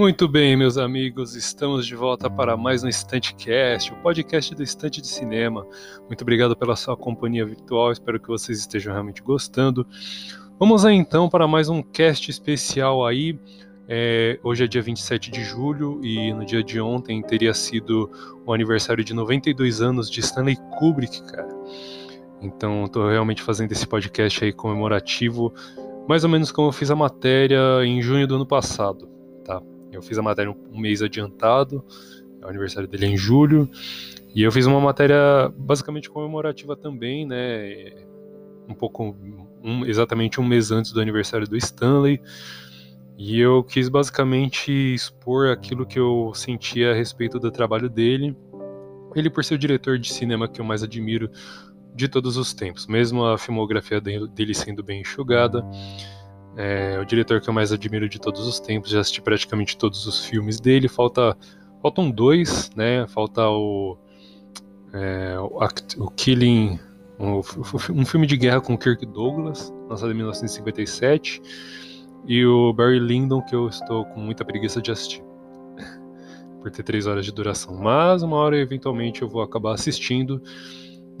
Muito 0.00 0.26
bem, 0.26 0.56
meus 0.56 0.78
amigos, 0.78 1.34
estamos 1.34 1.86
de 1.86 1.94
volta 1.94 2.30
para 2.30 2.56
mais 2.56 2.82
um 2.82 2.88
Estantecast, 2.88 3.92
o 3.92 3.96
podcast 3.96 4.54
do 4.54 4.62
Estante 4.62 5.00
de 5.00 5.06
Cinema. 5.06 5.66
Muito 6.06 6.22
obrigado 6.22 6.56
pela 6.56 6.74
sua 6.74 6.96
companhia 6.96 7.44
virtual, 7.44 7.92
espero 7.92 8.18
que 8.18 8.26
vocês 8.26 8.60
estejam 8.60 8.92
realmente 8.94 9.20
gostando. 9.22 9.86
Vamos 10.58 10.86
aí 10.86 10.94
então 10.94 11.28
para 11.28 11.46
mais 11.46 11.68
um 11.68 11.82
cast 11.82 12.30
especial 12.30 13.06
aí. 13.06 13.38
É, 13.86 14.38
hoje 14.42 14.64
é 14.64 14.66
dia 14.66 14.80
27 14.80 15.30
de 15.30 15.44
julho 15.44 16.00
e 16.02 16.32
no 16.32 16.46
dia 16.46 16.62
de 16.62 16.80
ontem 16.80 17.20
teria 17.22 17.52
sido 17.52 18.10
o 18.46 18.54
aniversário 18.54 19.04
de 19.04 19.12
92 19.12 19.82
anos 19.82 20.08
de 20.08 20.20
Stanley 20.20 20.56
Kubrick, 20.78 21.22
cara. 21.24 21.48
Então 22.40 22.84
estou 22.84 23.08
realmente 23.08 23.42
fazendo 23.42 23.72
esse 23.72 23.86
podcast 23.86 24.44
aí 24.44 24.52
comemorativo, 24.52 25.52
mais 26.08 26.24
ou 26.24 26.30
menos 26.30 26.50
como 26.50 26.68
eu 26.68 26.72
fiz 26.72 26.90
a 26.90 26.96
matéria 26.96 27.84
em 27.84 28.00
junho 28.00 28.26
do 28.26 28.36
ano 28.36 28.46
passado, 28.46 29.08
tá? 29.44 29.62
Eu 29.92 30.02
fiz 30.02 30.18
a 30.18 30.22
matéria 30.22 30.50
um 30.50 30.80
mês 30.80 31.02
adiantado, 31.02 31.84
o 32.42 32.48
aniversário 32.48 32.88
dele 32.88 33.06
é 33.06 33.08
em 33.08 33.16
julho, 33.16 33.68
e 34.34 34.42
eu 34.42 34.52
fiz 34.52 34.66
uma 34.66 34.80
matéria 34.80 35.52
basicamente 35.56 36.08
comemorativa 36.08 36.76
também, 36.76 37.26
né? 37.26 37.92
Um 38.68 38.74
pouco, 38.74 39.16
um, 39.62 39.84
exatamente 39.84 40.40
um 40.40 40.44
mês 40.44 40.70
antes 40.70 40.92
do 40.92 41.00
aniversário 41.00 41.48
do 41.48 41.56
Stanley. 41.56 42.20
E 43.18 43.38
eu 43.38 43.62
quis 43.62 43.88
basicamente 43.88 44.72
expor 44.94 45.48
aquilo 45.48 45.84
que 45.84 45.98
eu 45.98 46.32
sentia 46.34 46.92
a 46.92 46.94
respeito 46.94 47.38
do 47.38 47.50
trabalho 47.50 47.90
dele. 47.90 48.34
Ele, 49.14 49.28
por 49.28 49.44
ser 49.44 49.56
o 49.56 49.58
diretor 49.58 49.98
de 49.98 50.10
cinema 50.10 50.48
que 50.48 50.60
eu 50.60 50.64
mais 50.64 50.82
admiro 50.82 51.28
de 51.94 52.08
todos 52.08 52.36
os 52.36 52.52
tempos, 52.54 52.86
mesmo 52.86 53.24
a 53.24 53.38
filmografia 53.38 54.00
dele 54.00 54.54
sendo 54.54 54.82
bem 54.82 55.00
enxugada. 55.00 55.64
É 56.56 56.98
o 57.00 57.04
diretor 57.04 57.40
que 57.40 57.48
eu 57.48 57.54
mais 57.54 57.72
admiro 57.72 58.08
de 58.08 58.20
todos 58.20 58.46
os 58.46 58.58
tempos, 58.58 58.90
já 58.90 59.00
assisti 59.00 59.22
praticamente 59.22 59.76
todos 59.76 60.06
os 60.06 60.24
filmes 60.24 60.60
dele. 60.60 60.88
Falta, 60.88 61.36
faltam 61.80 62.10
dois, 62.10 62.70
né? 62.74 63.06
Falta 63.06 63.48
o, 63.48 63.96
é, 64.92 65.36
o, 65.38 66.04
o 66.04 66.10
Killing, 66.10 66.78
um, 67.18 67.40
um 67.94 68.04
filme 68.04 68.26
de 68.26 68.36
guerra 68.36 68.60
com 68.60 68.76
Kirk 68.76 69.04
Douglas, 69.06 69.72
lançado 69.88 70.10
em 70.10 70.16
1957, 70.16 71.40
e 72.26 72.44
o 72.44 72.72
Barry 72.72 72.98
Lyndon, 72.98 73.42
que 73.42 73.54
eu 73.54 73.68
estou 73.68 74.04
com 74.04 74.20
muita 74.20 74.44
preguiça 74.44 74.80
de 74.82 74.90
assistir, 74.90 75.22
por 76.60 76.70
ter 76.70 76.82
três 76.82 77.06
horas 77.06 77.24
de 77.24 77.32
duração. 77.32 77.74
Mas 77.76 78.22
uma 78.22 78.36
hora, 78.36 78.58
eventualmente, 78.58 79.22
eu 79.22 79.28
vou 79.28 79.42
acabar 79.42 79.74
assistindo. 79.74 80.42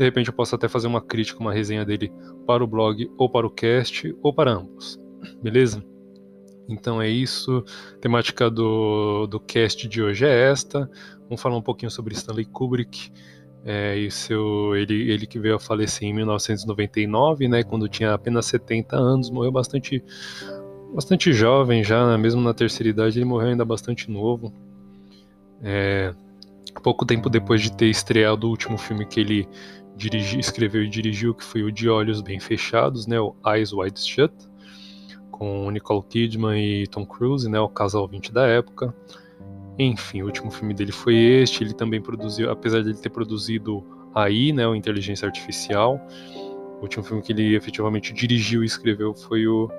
De 0.00 0.04
repente, 0.06 0.28
eu 0.28 0.32
posso 0.34 0.54
até 0.54 0.66
fazer 0.66 0.86
uma 0.86 1.02
crítica, 1.02 1.38
uma 1.38 1.52
resenha 1.52 1.84
dele 1.84 2.10
para 2.46 2.64
o 2.64 2.66
blog, 2.66 3.06
ou 3.18 3.28
para 3.28 3.46
o 3.46 3.50
cast, 3.50 4.16
ou 4.22 4.32
para 4.32 4.50
ambos 4.50 4.98
beleza? 5.42 5.84
Então 6.68 7.02
é 7.02 7.08
isso. 7.08 7.64
A 7.94 7.98
temática 7.98 8.50
do, 8.50 9.26
do 9.26 9.40
cast 9.40 9.88
de 9.88 10.02
hoje 10.02 10.24
é 10.24 10.50
esta. 10.50 10.90
Vamos 11.24 11.40
falar 11.40 11.56
um 11.56 11.62
pouquinho 11.62 11.90
sobre 11.90 12.14
Stanley 12.14 12.44
Kubrick. 12.44 13.12
É, 13.62 13.98
e 13.98 14.10
seu, 14.10 14.74
ele, 14.74 15.10
ele 15.10 15.26
que 15.26 15.38
veio 15.38 15.56
a 15.56 15.60
falecer 15.60 16.08
em 16.08 16.14
1999, 16.14 17.46
né, 17.46 17.62
quando 17.62 17.86
tinha 17.90 18.14
apenas 18.14 18.46
70 18.46 18.96
anos, 18.96 19.28
morreu 19.28 19.52
bastante, 19.52 20.02
bastante 20.94 21.30
jovem 21.34 21.84
já, 21.84 22.06
né, 22.06 22.16
mesmo 22.16 22.40
na 22.40 22.54
terceira 22.54 22.88
idade 22.88 23.18
ele 23.18 23.26
morreu 23.26 23.50
ainda 23.50 23.62
bastante 23.62 24.10
novo. 24.10 24.50
É, 25.62 26.14
pouco 26.82 27.04
tempo 27.04 27.28
depois 27.28 27.60
de 27.60 27.70
ter 27.70 27.90
estreado 27.90 28.46
o 28.46 28.50
último 28.50 28.78
filme 28.78 29.04
que 29.04 29.20
ele 29.20 29.48
dirigi, 30.00 30.38
escreveu 30.38 30.82
e 30.82 30.88
dirigiu, 30.88 31.34
que 31.34 31.44
foi 31.44 31.62
o 31.62 31.70
De 31.70 31.88
Olhos 31.88 32.22
Bem 32.22 32.40
Fechados, 32.40 33.06
né, 33.06 33.20
o 33.20 33.36
Eyes 33.46 33.72
Wide 33.72 34.00
Shut 34.00 34.32
com 35.30 35.70
Nicole 35.70 36.02
Kidman 36.02 36.62
e 36.62 36.86
Tom 36.86 37.06
Cruise, 37.06 37.48
né, 37.48 37.60
o 37.60 37.68
casal 37.68 38.06
20 38.06 38.32
da 38.32 38.46
época. 38.46 38.94
Enfim, 39.78 40.20
o 40.22 40.26
último 40.26 40.50
filme 40.50 40.74
dele 40.74 40.92
foi 40.92 41.14
este. 41.14 41.64
Ele 41.64 41.72
também 41.72 42.00
produziu, 42.00 42.50
apesar 42.50 42.82
de 42.82 42.90
ele 42.90 42.98
ter 42.98 43.08
produzido 43.08 43.82
AI, 44.14 44.52
né, 44.52 44.66
o 44.66 44.74
Inteligência 44.74 45.26
Artificial, 45.26 45.98
o 46.78 46.82
último 46.82 47.02
filme 47.02 47.22
que 47.22 47.32
ele 47.32 47.54
efetivamente 47.54 48.12
dirigiu 48.12 48.62
e 48.62 48.66
escreveu 48.66 49.14
foi 49.14 49.46
o 49.46 49.70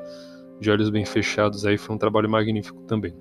De 0.60 0.72
Olhos 0.72 0.90
Bem 0.90 1.06
Fechados. 1.06 1.64
Aí 1.64 1.78
foi 1.78 1.96
um 1.96 2.00
trabalho 2.00 2.30
magnífico 2.30 2.82
também. 2.84 3.14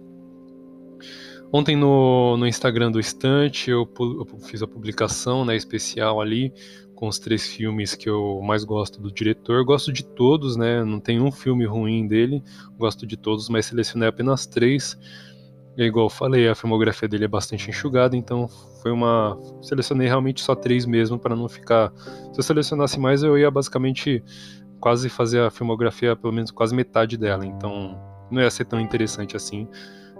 Ontem 1.52 1.76
no, 1.76 2.36
no 2.36 2.46
Instagram 2.46 2.92
do 2.92 3.00
Estante 3.00 3.70
eu, 3.70 3.86
eu 3.98 4.38
fiz 4.38 4.62
a 4.62 4.68
publicação 4.68 5.44
né, 5.44 5.56
especial 5.56 6.20
ali 6.20 6.52
com 7.00 7.08
os 7.08 7.18
três 7.18 7.46
filmes 7.46 7.94
que 7.94 8.10
eu 8.10 8.42
mais 8.42 8.62
gosto 8.62 9.00
do 9.00 9.10
diretor. 9.10 9.64
Gosto 9.64 9.90
de 9.90 10.04
todos, 10.04 10.54
né? 10.54 10.84
Não 10.84 11.00
tem 11.00 11.18
um 11.18 11.32
filme 11.32 11.64
ruim 11.64 12.06
dele. 12.06 12.44
Gosto 12.76 13.06
de 13.06 13.16
todos, 13.16 13.48
mas 13.48 13.64
selecionei 13.64 14.06
apenas 14.06 14.46
três. 14.46 14.98
E 15.78 15.82
igual 15.82 16.06
eu 16.06 16.10
falei, 16.10 16.46
a 16.46 16.54
filmografia 16.54 17.08
dele 17.08 17.24
é 17.24 17.28
bastante 17.28 17.70
enxugada, 17.70 18.14
então 18.14 18.46
foi 18.82 18.92
uma. 18.92 19.38
Selecionei 19.62 20.08
realmente 20.08 20.42
só 20.42 20.54
três 20.54 20.84
mesmo 20.84 21.18
para 21.18 21.34
não 21.34 21.48
ficar. 21.48 21.90
Se 22.34 22.38
eu 22.38 22.42
selecionasse 22.42 23.00
mais, 23.00 23.22
eu 23.22 23.38
ia 23.38 23.50
basicamente 23.50 24.22
quase 24.78 25.08
fazer 25.08 25.40
a 25.40 25.50
filmografia, 25.50 26.14
pelo 26.14 26.34
menos 26.34 26.50
quase 26.50 26.74
metade 26.74 27.16
dela. 27.16 27.46
Então 27.46 27.98
não 28.30 28.42
ia 28.42 28.50
ser 28.50 28.66
tão 28.66 28.78
interessante 28.78 29.34
assim. 29.34 29.66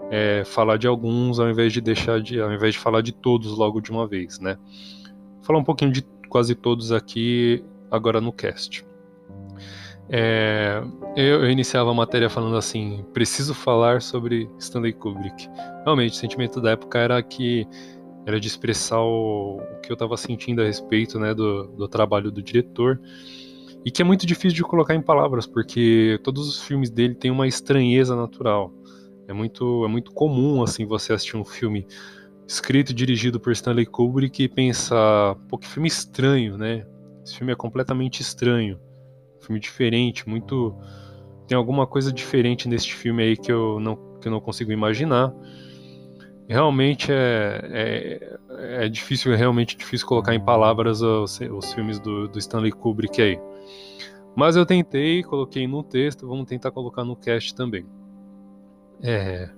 É, 0.09 0.43
falar 0.43 0.77
de 0.77 0.87
alguns 0.87 1.39
ao 1.39 1.47
invés 1.47 1.71
de 1.71 1.79
deixar 1.79 2.19
de. 2.19 2.41
ao 2.41 2.51
invés 2.51 2.73
de 2.73 2.79
falar 2.79 3.01
de 3.01 3.11
todos 3.11 3.55
logo 3.55 3.79
de 3.79 3.91
uma 3.91 4.07
vez, 4.07 4.39
né? 4.39 4.57
Falar 5.43 5.59
um 5.59 5.63
pouquinho 5.63 5.91
de 5.91 6.03
quase 6.31 6.55
todos 6.55 6.93
aqui 6.93 7.61
agora 7.91 8.21
no 8.21 8.31
cast. 8.31 8.85
É, 10.09 10.81
eu, 11.15 11.43
eu, 11.43 11.51
iniciava 11.51 11.91
a 11.91 11.93
matéria 11.93 12.29
falando 12.29 12.55
assim: 12.55 13.05
preciso 13.13 13.53
falar 13.53 14.01
sobre 14.01 14.49
Stanley 14.57 14.93
Kubrick. 14.93 15.49
Realmente, 15.83 16.13
o 16.13 16.15
sentimento 16.15 16.61
da 16.61 16.71
época 16.71 16.97
era 16.99 17.21
que 17.21 17.67
era 18.25 18.39
de 18.39 18.47
expressar 18.47 19.01
o, 19.01 19.57
o 19.57 19.81
que 19.81 19.91
eu 19.91 19.93
estava 19.93 20.15
sentindo 20.15 20.61
a 20.61 20.65
respeito 20.65 21.19
né, 21.19 21.33
do, 21.33 21.67
do 21.67 21.87
trabalho 21.87 22.31
do 22.31 22.41
diretor 22.41 23.01
e 23.83 23.89
que 23.89 24.01
é 24.01 24.05
muito 24.05 24.27
difícil 24.27 24.55
de 24.55 24.63
colocar 24.63 24.93
em 24.93 25.01
palavras 25.01 25.47
porque 25.47 26.19
todos 26.23 26.47
os 26.47 26.61
filmes 26.61 26.89
dele 26.91 27.15
têm 27.15 27.31
uma 27.31 27.47
estranheza 27.47 28.15
natural. 28.15 28.71
É 29.27 29.33
muito, 29.33 29.83
é 29.85 29.87
muito 29.87 30.11
comum 30.11 30.61
assim 30.61 30.85
você 30.85 31.13
assistir 31.13 31.35
um 31.35 31.43
filme 31.45 31.87
escrito 32.47 32.91
e 32.91 32.93
dirigido 32.93 33.39
por 33.39 33.51
Stanley 33.51 33.85
Kubrick 33.85 34.43
e 34.43 34.49
pensar, 34.49 35.35
pô, 35.47 35.57
que 35.57 35.67
filme 35.67 35.87
estranho, 35.87 36.57
né? 36.57 36.85
Esse 37.23 37.37
filme 37.37 37.53
é 37.53 37.55
completamente 37.55 38.21
estranho. 38.21 38.79
Filme 39.39 39.59
diferente, 39.59 40.27
muito. 40.27 40.75
Tem 41.47 41.57
alguma 41.57 41.85
coisa 41.85 42.11
diferente 42.11 42.67
neste 42.67 42.93
filme 42.93 43.23
aí 43.23 43.37
que 43.37 43.51
eu 43.51 43.79
não, 43.79 43.95
que 44.19 44.27
eu 44.27 44.31
não 44.31 44.39
consigo 44.39 44.71
imaginar. 44.71 45.33
Realmente 46.47 47.11
é, 47.11 48.39
é, 48.59 48.85
é 48.85 48.89
difícil, 48.89 49.33
é 49.33 49.35
realmente 49.35 49.77
difícil 49.77 50.05
colocar 50.07 50.35
em 50.35 50.43
palavras 50.43 51.01
os, 51.01 51.39
os 51.39 51.73
filmes 51.73 51.99
do, 51.99 52.27
do 52.27 52.37
Stanley 52.39 52.71
Kubrick 52.71 53.21
aí. 53.21 53.39
Mas 54.35 54.55
eu 54.55 54.65
tentei, 54.65 55.23
coloquei 55.23 55.67
no 55.67 55.83
texto, 55.83 56.27
vamos 56.27 56.45
tentar 56.45 56.71
colocar 56.71 57.03
no 57.03 57.15
cast 57.15 57.53
também. 57.53 57.85
É. 59.01 59.49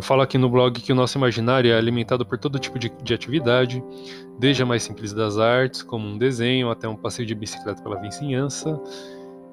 Eu 0.00 0.02
falo 0.02 0.22
aqui 0.22 0.38
no 0.38 0.48
blog 0.48 0.80
que 0.80 0.90
o 0.90 0.94
nosso 0.94 1.18
imaginário 1.18 1.70
é 1.70 1.76
alimentado 1.76 2.24
por 2.24 2.38
todo 2.38 2.58
tipo 2.58 2.78
de, 2.78 2.90
de 3.02 3.12
atividade, 3.12 3.84
desde 4.38 4.62
a 4.62 4.66
mais 4.66 4.82
simples 4.82 5.12
das 5.12 5.36
artes, 5.36 5.82
como 5.82 6.08
um 6.08 6.16
desenho, 6.16 6.70
até 6.70 6.88
um 6.88 6.96
passeio 6.96 7.28
de 7.28 7.34
bicicleta 7.34 7.82
pela 7.82 8.00
vizinhança. 8.00 8.80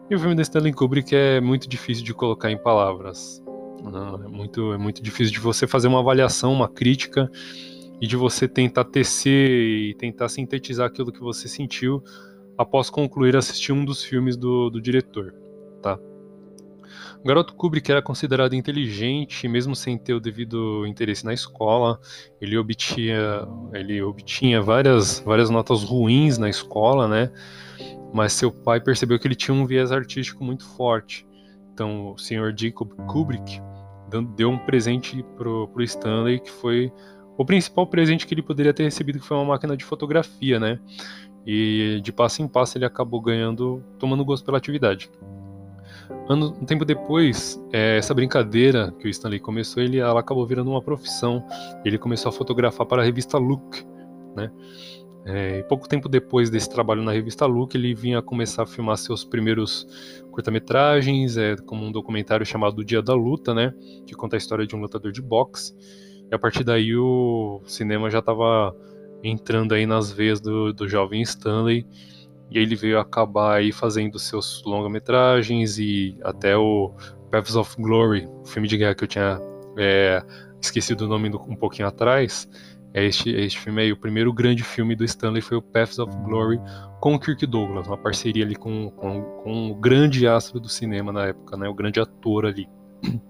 E 0.10 0.16
o 0.16 0.18
filme 0.18 0.36
da 0.36 0.42
Stanley 0.42 0.72
Kubrick 0.72 1.14
é 1.14 1.42
muito 1.42 1.68
difícil 1.68 2.02
de 2.06 2.14
colocar 2.14 2.50
em 2.50 2.58
palavras. 2.58 3.44
Não, 3.84 4.24
é, 4.24 4.28
muito, 4.30 4.72
é 4.72 4.78
muito 4.78 5.04
difícil 5.04 5.34
de 5.34 5.42
você 5.42 5.68
fazer 5.68 5.90
uma 5.90 6.00
avaliação, 6.00 6.54
uma 6.54 6.70
crítica, 6.70 7.30
e 8.00 8.08
de 8.08 8.16
você 8.16 8.48
tentar 8.48 8.86
tecer 8.86 9.50
e 9.50 9.96
tentar 9.96 10.30
sintetizar 10.30 10.88
aquilo 10.88 11.12
que 11.12 11.20
você 11.20 11.50
sentiu 11.50 12.02
após 12.58 12.90
concluir 12.90 13.36
assistir 13.36 13.74
um 13.74 13.84
dos 13.84 14.02
filmes 14.02 14.38
do, 14.38 14.70
do 14.70 14.80
diretor, 14.80 15.36
tá? 15.82 16.00
O 17.28 17.36
garoto 17.36 17.56
Kubrick 17.56 17.92
era 17.92 18.02
considerado 18.02 18.54
inteligente, 18.54 19.50
mesmo 19.50 19.76
sem 19.76 19.98
ter 19.98 20.14
o 20.14 20.20
devido 20.22 20.88
interesse 20.88 21.26
na 21.26 21.34
escola. 21.34 22.00
Ele 22.40 22.58
obtinha, 22.58 23.46
ele 23.74 24.02
obtinha 24.02 24.62
várias, 24.62 25.20
várias 25.20 25.50
notas 25.50 25.84
ruins 25.84 26.38
na 26.38 26.50
escola, 26.50 27.06
né? 27.06 27.30
Mas 28.14 28.32
seu 28.32 28.50
pai 28.50 28.80
percebeu 28.80 29.20
que 29.20 29.28
ele 29.28 29.36
tinha 29.36 29.54
um 29.54 29.66
viés 29.66 29.92
artístico 29.92 30.42
muito 30.42 30.64
forte. 30.78 31.28
Então, 31.74 32.14
o 32.14 32.18
senhor 32.18 32.56
Jacob 32.58 32.94
Kubrick 33.08 33.62
deu 34.38 34.50
um 34.50 34.58
presente 34.58 35.22
pro, 35.36 35.68
pro 35.68 35.84
Stanley 35.84 36.40
que 36.40 36.50
foi 36.50 36.94
o 37.38 37.44
principal 37.44 37.86
presente 37.86 38.26
que 38.26 38.34
ele 38.34 38.42
poderia 38.42 38.74
ter 38.74 38.84
recebido, 38.84 39.20
que 39.20 39.28
foi 39.28 39.36
uma 39.36 39.48
máquina 39.48 39.76
de 39.76 39.84
fotografia, 39.84 40.62
né? 40.62 40.80
E 41.46 42.00
de 42.02 42.14
passo 42.14 42.42
em 42.42 42.48
passo 42.48 42.78
ele 42.78 42.86
acabou 42.86 43.20
ganhando, 43.20 43.84
tomando 44.00 44.24
gosto 44.24 44.46
pela 44.46 44.58
atividade. 44.58 45.12
Ano, 46.30 46.56
um 46.62 46.66
tempo 46.66 46.84
depois, 46.86 47.62
é, 47.72 47.98
essa 47.98 48.14
brincadeira 48.14 48.94
que 49.00 49.08
o 49.08 49.10
Stanley 49.10 49.40
começou, 49.40 49.82
ele, 49.82 50.00
ela 50.00 50.20
acabou 50.20 50.46
virando 50.46 50.70
uma 50.72 50.82
profissão. 50.82 51.44
Ele 51.86 51.98
começou 51.98 52.30
a 52.30 52.32
fotografar 52.32 52.86
para 52.86 53.02
a 53.02 53.06
revista 53.06 53.38
Look, 53.38 53.86
né? 54.36 54.52
É, 55.30 55.62
pouco 55.64 55.90
tempo 55.90 56.08
depois 56.08 56.50
desse 56.50 56.70
trabalho 56.70 57.04
na 57.04 57.12
revista 57.12 57.46
Look, 57.46 57.76
ele 57.76 57.94
vinha 57.94 58.22
começar 58.22 58.64
a 58.64 58.66
filmar 58.66 58.96
seus 58.96 59.26
primeiros 59.26 59.86
curta-metragens, 60.32 61.36
é, 61.36 61.58
como 61.58 61.86
um 61.86 61.92
documentário 61.92 62.46
chamado 62.46 62.80
O 62.80 62.86
Dia 62.86 63.02
da 63.02 63.14
Luta, 63.14 63.54
né, 63.54 63.74
que 64.06 64.16
conta 64.16 64.36
a 64.36 64.40
história 64.40 64.66
de 64.66 64.74
um 64.74 64.80
lutador 64.80 65.12
de 65.12 65.22
boxe. 65.22 65.76
E 66.32 66.34
a 66.34 66.40
partir 66.40 66.64
daí 66.64 66.96
o 66.96 67.62
cinema 67.66 68.10
já 68.10 68.20
estava 68.20 68.74
entrando 69.22 69.74
aí 69.74 69.86
nas 69.86 70.12
veias 70.14 70.40
do, 70.40 70.72
do 70.72 70.88
jovem 70.88 71.22
Stanley. 71.24 71.86
E 72.50 72.58
ele 72.58 72.76
veio 72.76 73.00
acabar 73.00 73.58
aí 73.58 73.72
fazendo 73.72 74.18
seus 74.18 74.64
longa-metragens 74.66 75.78
e 75.78 76.18
até 76.24 76.56
o 76.56 76.94
Paths 77.32 77.56
of 77.56 77.76
Glory, 77.78 78.28
o 78.42 78.46
filme 78.46 78.68
de 78.68 78.78
guerra 78.78 78.96
que 78.96 79.04
eu 79.04 79.08
tinha 79.08 79.40
é, 79.78 80.24
esquecido 80.62 81.06
o 81.06 81.08
nome 81.08 81.30
um 81.30 81.56
pouquinho 81.56 81.88
atrás. 81.88 82.50
É 82.94 83.06
este, 83.06 83.30
este 83.30 83.60
filme 83.60 83.82
aí, 83.82 83.92
o 83.92 83.98
primeiro 83.98 84.32
grande 84.34 84.64
filme 84.64 84.96
do 84.96 85.04
Stanley 85.04 85.42
foi 85.42 85.58
o 85.58 85.62
Paths 85.62 86.00
of 86.00 86.16
Glory 86.24 86.60
com 87.00 87.20
Kirk 87.20 87.46
Douglas, 87.46 87.86
uma 87.86 87.98
parceria 87.98 88.44
ali 88.44 88.56
com, 88.56 88.90
com, 88.92 89.22
com 89.44 89.72
o 89.72 89.76
grande 89.76 90.28
astro 90.28 90.60
do 90.60 90.70
cinema 90.70 91.12
na 91.12 91.28
época, 91.28 91.58
né, 91.58 91.68
o 91.68 91.74
grande 91.74 92.00
ator 92.00 92.46
ali. 92.46 92.68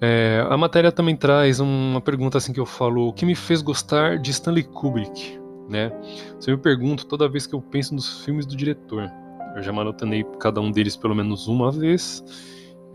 É, 0.00 0.46
a 0.48 0.56
matéria 0.56 0.92
também 0.92 1.16
traz 1.16 1.58
uma 1.58 2.00
pergunta 2.00 2.38
assim 2.38 2.52
que 2.52 2.60
eu 2.60 2.64
falo, 2.64 3.08
o 3.08 3.12
que 3.12 3.26
me 3.26 3.34
fez 3.34 3.60
gostar 3.60 4.16
de 4.16 4.30
Stanley 4.30 4.62
Kubrick, 4.62 5.37
né? 5.68 5.92
Você 6.38 6.50
me 6.50 6.56
pergunta 6.58 7.04
toda 7.04 7.28
vez 7.28 7.46
que 7.46 7.54
eu 7.54 7.60
penso 7.60 7.94
nos 7.94 8.24
filmes 8.24 8.46
do 8.46 8.56
diretor. 8.56 9.10
Eu 9.56 9.62
já 9.62 9.72
maratonei 9.72 10.24
cada 10.38 10.60
um 10.60 10.70
deles 10.70 10.96
pelo 10.96 11.14
menos 11.14 11.48
uma 11.48 11.70
vez 11.70 12.22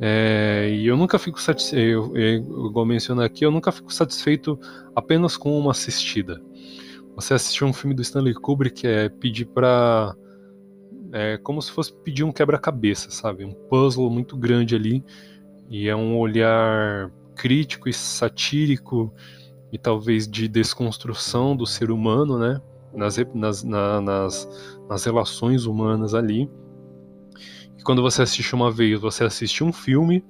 é, 0.01 0.69
e 0.71 0.87
eu 0.87 0.97
nunca 0.97 1.19
fico 1.19 1.39
satisfeito, 1.41 2.11
igual 2.17 2.85
mencionar 2.85 3.25
aqui, 3.25 3.45
eu 3.45 3.51
nunca 3.51 3.71
fico 3.71 3.93
satisfeito 3.93 4.59
apenas 4.95 5.37
com 5.37 5.57
uma 5.57 5.71
assistida. 5.71 6.41
Você 7.15 7.33
assistir 7.33 7.63
um 7.63 7.73
filme 7.73 7.95
do 7.95 8.01
Stanley 8.01 8.33
Kubrick 8.33 8.87
é 8.87 9.07
pedir 9.09 9.45
para 9.45 10.15
é 11.11 11.37
como 11.37 11.61
se 11.61 11.71
fosse 11.71 11.93
pedir 11.93 12.23
um 12.23 12.31
quebra-cabeça, 12.31 13.11
sabe? 13.11 13.45
Um 13.45 13.53
puzzle 13.53 14.09
muito 14.09 14.35
grande 14.35 14.75
ali 14.75 15.03
e 15.69 15.87
é 15.87 15.95
um 15.95 16.17
olhar 16.17 17.11
crítico 17.35 17.87
e 17.87 17.93
satírico 17.93 19.13
e 19.73 19.77
talvez 19.77 20.25
de 20.25 20.47
desconstrução 20.47 21.53
do 21.53 21.65
ser 21.65 21.91
humano, 21.91 22.39
né? 22.39 22.61
Nas, 22.93 23.17
nas, 23.33 23.63
na, 23.63 23.99
nas, 23.99 24.47
nas 24.87 25.03
relações 25.03 25.65
humanas 25.65 26.13
ali 26.13 26.47
quando 27.83 28.01
você 28.01 28.21
assiste 28.21 28.55
uma 28.55 28.71
vez, 28.71 28.99
você 28.99 29.23
assiste 29.23 29.63
um 29.63 29.71
filme, 29.71 30.23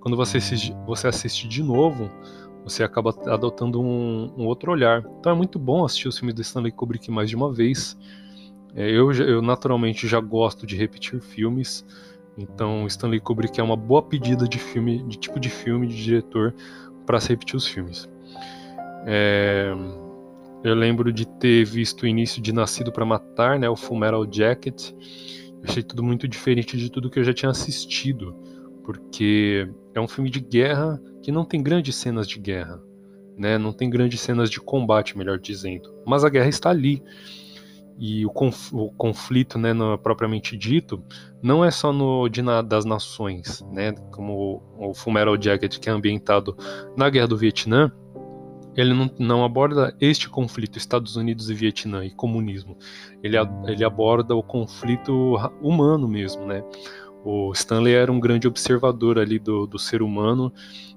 quando 0.00 0.16
você 0.16 0.36
assiste, 0.36 0.76
você 0.86 1.08
assiste 1.08 1.48
de 1.48 1.62
novo, 1.62 2.10
você 2.62 2.84
acaba 2.84 3.14
adotando 3.26 3.80
um, 3.80 4.32
um, 4.36 4.46
outro 4.46 4.70
olhar. 4.70 5.04
Então 5.18 5.32
é 5.32 5.34
muito 5.34 5.58
bom 5.58 5.84
assistir 5.84 6.08
os 6.08 6.18
filmes 6.18 6.34
do 6.34 6.42
Stanley 6.42 6.70
Kubrick 6.70 7.10
mais 7.10 7.30
de 7.30 7.36
uma 7.36 7.52
vez. 7.52 7.96
É, 8.74 8.88
eu, 8.90 9.10
eu 9.12 9.40
naturalmente 9.40 10.06
já 10.06 10.20
gosto 10.20 10.66
de 10.66 10.76
repetir 10.76 11.20
filmes, 11.20 11.84
então 12.36 12.86
Stanley 12.86 13.18
Kubrick 13.18 13.58
é 13.58 13.62
uma 13.62 13.76
boa 13.76 14.02
pedida 14.02 14.46
de 14.46 14.58
filme, 14.58 15.02
de 15.04 15.16
tipo 15.16 15.40
de 15.40 15.48
filme, 15.48 15.86
de 15.86 15.96
diretor 15.96 16.54
para 17.06 17.18
se 17.18 17.30
repetir 17.30 17.56
os 17.56 17.66
filmes. 17.66 18.08
É, 19.10 19.72
eu 20.62 20.74
lembro 20.74 21.10
de 21.10 21.26
ter 21.26 21.64
visto 21.64 22.02
o 22.02 22.06
início 22.06 22.42
de 22.42 22.52
Nascido 22.52 22.92
para 22.92 23.06
Matar, 23.06 23.58
né, 23.58 23.68
o 23.70 23.76
Full 23.76 23.98
Metal 23.98 24.26
Jacket 24.30 24.92
achei 25.62 25.82
tudo 25.82 26.02
muito 26.02 26.28
diferente 26.28 26.76
de 26.76 26.90
tudo 26.90 27.10
que 27.10 27.18
eu 27.18 27.24
já 27.24 27.32
tinha 27.32 27.50
assistido, 27.50 28.34
porque 28.84 29.68
é 29.94 30.00
um 30.00 30.08
filme 30.08 30.30
de 30.30 30.40
guerra 30.40 31.00
que 31.22 31.32
não 31.32 31.44
tem 31.44 31.62
grandes 31.62 31.96
cenas 31.96 32.28
de 32.28 32.38
guerra, 32.38 32.80
né? 33.36 33.58
Não 33.58 33.72
tem 33.72 33.88
grandes 33.90 34.20
cenas 34.20 34.50
de 34.50 34.60
combate, 34.60 35.16
melhor 35.16 35.38
dizendo. 35.38 35.94
Mas 36.06 36.24
a 36.24 36.28
guerra 36.28 36.48
está 36.48 36.70
ali. 36.70 37.02
E 38.00 38.24
o 38.24 38.30
conflito, 38.96 39.58
né, 39.58 39.72
no, 39.72 39.98
propriamente 39.98 40.56
dito, 40.56 41.02
não 41.42 41.64
é 41.64 41.70
só 41.70 41.92
no 41.92 42.28
de 42.28 42.40
na, 42.42 42.62
das 42.62 42.84
nações, 42.84 43.60
né? 43.72 43.92
Como 44.12 44.62
o, 44.78 44.90
o 44.90 44.94
Fullmetal 44.94 45.40
Jacket 45.40 45.78
que 45.78 45.88
é 45.88 45.92
ambientado 45.92 46.56
na 46.96 47.10
Guerra 47.10 47.26
do 47.26 47.36
Vietnã, 47.36 47.92
ele 48.80 48.94
não, 48.94 49.10
não, 49.18 49.44
aborda 49.44 49.92
este 50.00 50.28
conflito 50.28 50.78
Estados 50.78 51.16
Unidos 51.16 51.50
e 51.50 51.54
Vietnã 51.54 52.04
e 52.04 52.10
comunismo. 52.10 52.76
Ele, 53.24 53.36
ele 53.66 53.84
aborda 53.84 54.36
o 54.36 54.42
conflito 54.42 55.36
humano 55.60 56.06
mesmo, 56.06 56.46
né? 56.46 56.62
O 57.24 57.50
Stanley 57.52 57.94
era 57.94 58.12
um 58.12 58.20
grande 58.20 58.46
observador 58.46 59.18
ali 59.18 59.36
do, 59.40 59.66
do 59.66 59.80
ser 59.80 60.00
humano, 60.00 60.52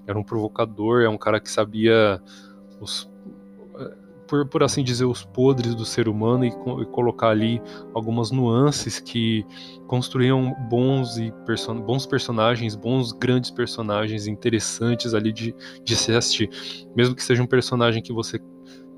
era 0.06 0.18
um 0.18 0.24
provocador, 0.24 1.02
é 1.02 1.10
um 1.10 1.18
cara 1.18 1.40
que 1.40 1.50
sabia 1.50 2.22
os, 2.80 3.11
por, 4.32 4.48
por 4.48 4.64
assim 4.64 4.82
dizer, 4.82 5.04
os 5.04 5.26
podres 5.26 5.76
do 5.76 5.84
ser 5.84 6.08
humano 6.08 6.46
e, 6.46 6.48
e 6.48 6.86
colocar 6.86 7.32
ali 7.32 7.62
algumas 7.94 8.32
nuances 8.32 8.98
que 8.98 9.46
construíam 9.88 10.56
bons 10.70 11.18
e 11.18 11.34
bons 11.86 12.06
personagens, 12.06 12.74
bons 12.74 13.12
grandes 13.12 13.52
personagens 13.52 14.28
interessantes 14.28 15.14
ali 15.14 15.34
de, 15.34 15.54
de 15.84 15.96
se 15.98 16.14
assistir. 16.14 16.50
Mesmo 16.96 17.14
que 17.14 17.22
seja 17.22 17.44
um 17.44 17.46
personagem 17.46 18.02
que 18.02 18.14
você 18.14 18.40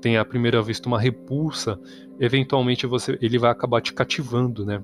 tenha 0.00 0.20
à 0.20 0.24
primeira 0.24 0.62
vista 0.62 0.86
uma 0.86 1.00
repulsa, 1.00 1.80
eventualmente 2.20 2.86
você 2.86 3.18
ele 3.20 3.36
vai 3.36 3.50
acabar 3.50 3.80
te 3.80 3.92
cativando, 3.92 4.64
né? 4.64 4.80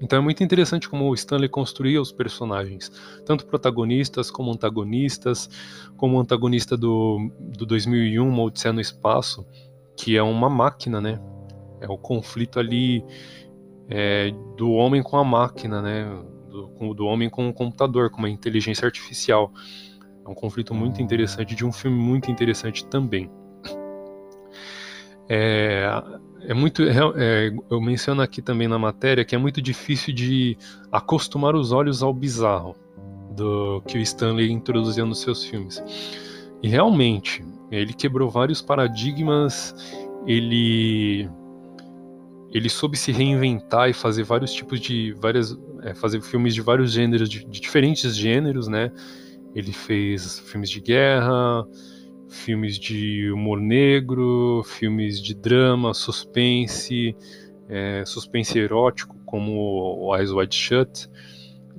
Então 0.00 0.18
é 0.18 0.22
muito 0.22 0.42
interessante 0.42 0.88
como 0.88 1.08
o 1.08 1.14
Stanley 1.14 1.48
construía 1.48 2.00
os 2.00 2.10
personagens, 2.10 2.90
tanto 3.26 3.46
protagonistas 3.46 4.30
como 4.30 4.50
antagonistas, 4.50 5.48
como 5.96 6.16
o 6.16 6.20
antagonista 6.20 6.76
do, 6.76 7.30
do 7.38 7.66
2001, 7.66 8.26
Uma 8.26 8.44
Odisseia 8.44 8.72
no 8.72 8.80
Espaço, 8.80 9.46
que 9.96 10.16
é 10.16 10.22
uma 10.22 10.48
máquina, 10.48 11.00
né? 11.00 11.20
É 11.80 11.88
o 11.88 11.98
conflito 11.98 12.58
ali 12.58 13.04
é, 13.88 14.32
do 14.56 14.70
homem 14.72 15.02
com 15.02 15.18
a 15.18 15.24
máquina, 15.24 15.82
né? 15.82 16.06
Do, 16.48 16.94
do 16.94 17.04
homem 17.04 17.28
com 17.28 17.48
o 17.48 17.52
computador, 17.52 18.10
com 18.10 18.18
uma 18.18 18.30
inteligência 18.30 18.86
artificial. 18.86 19.52
É 20.24 20.28
um 20.28 20.34
conflito 20.34 20.74
muito 20.74 21.02
interessante, 21.02 21.54
de 21.54 21.64
um 21.64 21.72
filme 21.72 21.98
muito 21.98 22.30
interessante 22.30 22.86
também. 22.86 23.30
É, 25.28 25.86
é 26.46 26.54
muito. 26.54 26.82
É, 26.82 26.94
é, 27.16 27.52
eu 27.70 27.80
menciono 27.80 28.22
aqui 28.22 28.40
também 28.42 28.68
na 28.68 28.78
matéria 28.78 29.24
que 29.24 29.34
é 29.34 29.38
muito 29.38 29.60
difícil 29.60 30.14
de 30.14 30.56
acostumar 30.90 31.54
os 31.54 31.72
olhos 31.72 32.02
ao 32.02 32.12
bizarro 32.12 32.76
do 33.36 33.82
que 33.86 33.98
o 33.98 34.00
Stanley 34.00 34.50
introduzia 34.50 35.04
nos 35.04 35.20
seus 35.20 35.44
filmes. 35.44 35.82
E 36.62 36.68
realmente, 36.68 37.44
ele 37.70 37.92
quebrou 37.92 38.28
vários 38.28 38.60
paradigmas, 38.60 39.74
ele 40.26 41.28
ele 42.52 42.68
soube 42.68 42.96
se 42.96 43.12
reinventar 43.12 43.88
e 43.88 43.92
fazer 43.92 44.24
vários 44.24 44.52
tipos 44.52 44.80
de 44.80 45.12
várias 45.12 45.56
é, 45.82 45.94
fazer 45.94 46.20
filmes 46.20 46.54
de 46.54 46.60
vários 46.60 46.92
gêneros 46.92 47.28
de, 47.28 47.44
de 47.44 47.60
diferentes 47.60 48.16
gêneros, 48.16 48.66
né? 48.66 48.90
Ele 49.54 49.72
fez 49.72 50.40
filmes 50.40 50.68
de 50.68 50.80
guerra, 50.80 51.64
filmes 52.30 52.78
de 52.78 53.30
humor 53.32 53.60
negro, 53.60 54.62
filmes 54.64 55.20
de 55.20 55.34
drama, 55.34 55.92
suspense, 55.92 57.14
é, 57.68 58.04
suspense 58.06 58.58
erótico, 58.58 59.16
como 59.26 60.14
Eyes 60.16 60.30
Wide 60.30 60.54
Shut. 60.54 61.10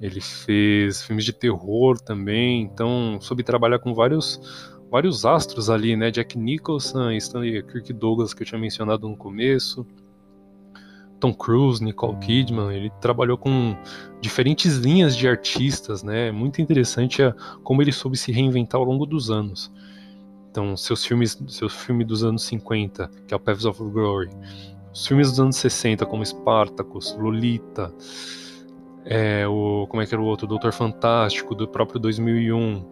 Ele 0.02 0.20
fez 0.20 1.04
filmes 1.04 1.26
de 1.26 1.32
terror 1.32 2.00
também, 2.00 2.64
então 2.64 3.18
soube 3.22 3.44
trabalhar 3.44 3.80
com 3.80 3.94
vários 3.94 4.40
vários 4.92 5.24
astros 5.26 5.70
ali, 5.70 5.96
né? 5.96 6.12
Jack 6.12 6.38
Nicholson, 6.38 7.12
Stanley 7.12 7.64
Kirk 7.64 7.94
Douglas 7.94 8.34
que 8.34 8.44
eu 8.44 8.48
tinha 8.48 8.60
mencionado 8.60 9.08
no 9.08 9.16
começo. 9.16 9.88
Tom 11.22 11.34
Cruise, 11.34 11.82
Nicole 11.82 12.18
Kidman, 12.18 12.76
ele 12.76 12.90
trabalhou 13.00 13.38
com 13.38 13.78
diferentes 14.20 14.78
linhas 14.78 15.16
de 15.16 15.28
artistas, 15.28 16.04
né? 16.04 16.32
Muito 16.32 16.62
interessante 16.62 17.22
a, 17.22 17.34
como 17.64 17.82
ele 17.82 17.92
soube 17.92 18.18
se 18.18 18.32
reinventar 18.32 18.82
ao 18.82 18.86
longo 18.86 19.06
dos 19.06 19.30
anos. 19.30 19.72
Então, 20.52 20.76
seus 20.76 21.06
filmes, 21.06 21.42
seus 21.48 21.74
filmes 21.74 22.06
dos 22.06 22.26
anos 22.26 22.44
50, 22.44 23.10
que 23.26 23.34
é 23.34 23.38
o 23.38 23.40
Paths 23.40 23.64
of 23.64 23.82
Glory, 23.82 24.30
os 24.94 25.08
filmes 25.08 25.30
dos 25.30 25.40
anos 25.40 25.56
60, 25.56 26.06
como 26.06 26.26
Spartacus, 26.26 27.16
Lolita, 27.18 27.94
é, 29.06 29.48
o, 29.48 29.88
como 29.88 30.02
é 30.02 30.06
que 30.06 30.14
era 30.14 30.22
o 30.22 30.26
outro, 30.26 30.46
Doutor 30.46 30.74
Fantástico, 30.74 31.56
do 31.56 31.70
próprio 31.70 32.02
2001, 32.02 32.86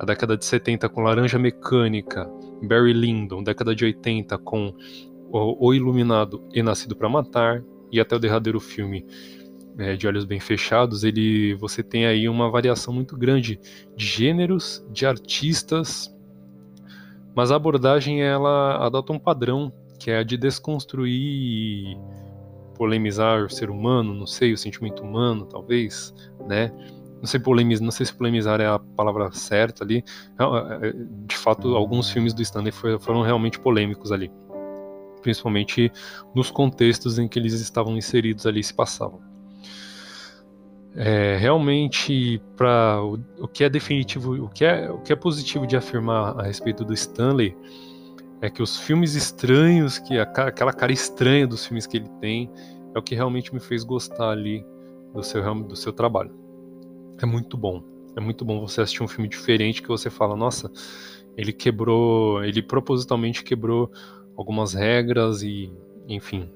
a 0.00 0.04
década 0.04 0.36
de 0.36 0.44
70 0.44 0.88
com 0.88 1.02
Laranja 1.02 1.38
Mecânica, 1.38 2.28
Barry 2.62 2.92
Lyndon, 2.92 3.44
década 3.44 3.74
de 3.76 3.84
80 3.84 4.36
com 4.38 4.74
O, 5.30 5.68
o 5.68 5.74
Iluminado 5.74 6.42
e 6.52 6.62
Nascido 6.64 6.96
para 6.96 7.08
Matar, 7.08 7.62
e 7.92 8.00
até 8.00 8.16
o 8.16 8.18
derradeiro 8.18 8.58
filme 8.58 9.06
é, 9.78 9.94
de 9.94 10.06
Olhos 10.08 10.24
Bem 10.24 10.40
Fechados, 10.40 11.04
ele, 11.04 11.54
você 11.54 11.82
tem 11.82 12.06
aí 12.06 12.28
uma 12.28 12.50
variação 12.50 12.92
muito 12.92 13.16
grande 13.16 13.60
de 13.96 14.04
gêneros, 14.04 14.84
de 14.90 15.06
artistas, 15.06 16.12
mas 17.38 17.52
a 17.52 17.54
abordagem 17.54 18.20
ela 18.20 18.84
adota 18.84 19.12
um 19.12 19.18
padrão 19.18 19.72
que 19.96 20.10
é 20.10 20.18
a 20.18 20.22
de 20.24 20.36
desconstruir 20.36 21.12
e 21.12 21.96
polemizar 22.74 23.44
o 23.44 23.48
ser 23.48 23.70
humano, 23.70 24.12
não 24.12 24.26
sei, 24.26 24.52
o 24.52 24.58
sentimento 24.58 25.04
humano, 25.04 25.46
talvez, 25.46 26.12
né? 26.48 26.72
Não 27.20 27.26
sei, 27.26 27.38
polemizar, 27.38 27.84
não 27.84 27.92
sei 27.92 28.06
se 28.06 28.12
polemizar 28.12 28.60
é 28.60 28.66
a 28.66 28.80
palavra 28.80 29.30
certa 29.30 29.84
ali. 29.84 30.02
É, 30.36 30.88
é, 30.88 30.92
de 31.28 31.36
fato, 31.36 31.76
alguns 31.76 32.10
filmes 32.10 32.34
do 32.34 32.42
Stanley 32.42 32.72
foram 32.72 33.22
realmente 33.22 33.60
polêmicos 33.60 34.10
ali. 34.10 34.32
principalmente 35.22 35.92
nos 36.34 36.50
contextos 36.50 37.20
em 37.20 37.28
que 37.28 37.38
eles 37.38 37.52
estavam 37.52 37.96
inseridos 37.96 38.46
ali 38.46 38.64
se 38.64 38.74
passavam. 38.74 39.27
É, 40.96 41.36
realmente, 41.36 42.40
para 42.56 43.00
o, 43.02 43.18
o, 43.38 43.48
que 43.48 43.62
é 43.62 43.68
definitivo, 43.68 44.44
o 44.44 44.48
que 44.48 44.64
é, 44.64 44.90
o 44.90 44.98
que 44.98 45.12
é 45.12 45.16
positivo 45.16 45.66
de 45.66 45.76
afirmar 45.76 46.38
a 46.38 46.42
respeito 46.42 46.84
do 46.84 46.92
Stanley 46.92 47.56
é 48.40 48.48
que 48.48 48.62
os 48.62 48.76
filmes 48.76 49.14
estranhos, 49.14 49.98
que 49.98 50.18
a, 50.18 50.22
aquela 50.22 50.72
cara 50.72 50.92
estranha 50.92 51.46
dos 51.46 51.66
filmes 51.66 51.86
que 51.86 51.96
ele 51.98 52.08
tem, 52.20 52.50
é 52.94 52.98
o 52.98 53.02
que 53.02 53.14
realmente 53.14 53.52
me 53.52 53.60
fez 53.60 53.84
gostar 53.84 54.30
ali 54.30 54.64
do 55.14 55.22
seu, 55.22 55.54
do 55.62 55.76
seu 55.76 55.92
trabalho. 55.92 56.32
É 57.20 57.26
muito 57.26 57.56
bom. 57.56 57.82
É 58.16 58.20
muito 58.20 58.44
bom 58.44 58.60
você 58.60 58.80
assistir 58.80 59.02
um 59.02 59.08
filme 59.08 59.28
diferente 59.28 59.82
que 59.82 59.88
você 59.88 60.10
fala, 60.10 60.36
nossa, 60.36 60.70
ele 61.36 61.52
quebrou, 61.52 62.42
ele 62.42 62.62
propositalmente 62.62 63.44
quebrou 63.44 63.90
algumas 64.36 64.74
regras 64.74 65.42
e, 65.42 65.72
enfim, 66.08 66.50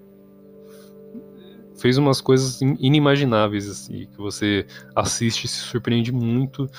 fez 1.83 1.99
umas 1.99 2.21
coisas 2.21 2.61
inimagináveis 2.79 3.69
assim, 3.69 4.07
que 4.07 4.17
você 4.17 4.65
assiste 4.95 5.45
e 5.45 5.49
se 5.49 5.57
surpreende 5.57 6.13
muito 6.13 6.71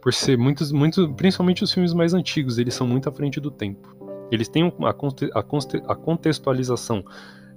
por 0.00 0.14
ser 0.14 0.38
muitos, 0.38 0.72
muito, 0.72 1.12
principalmente 1.12 1.62
os 1.62 1.70
filmes 1.70 1.92
mais 1.92 2.14
antigos, 2.14 2.56
eles 2.56 2.72
são 2.72 2.86
muito 2.86 3.10
à 3.10 3.12
frente 3.12 3.38
do 3.40 3.50
tempo. 3.50 3.94
Eles 4.30 4.48
têm 4.48 4.62
a, 4.64 4.88
a, 4.88 5.92
a 5.92 5.94
contextualização 5.94 7.04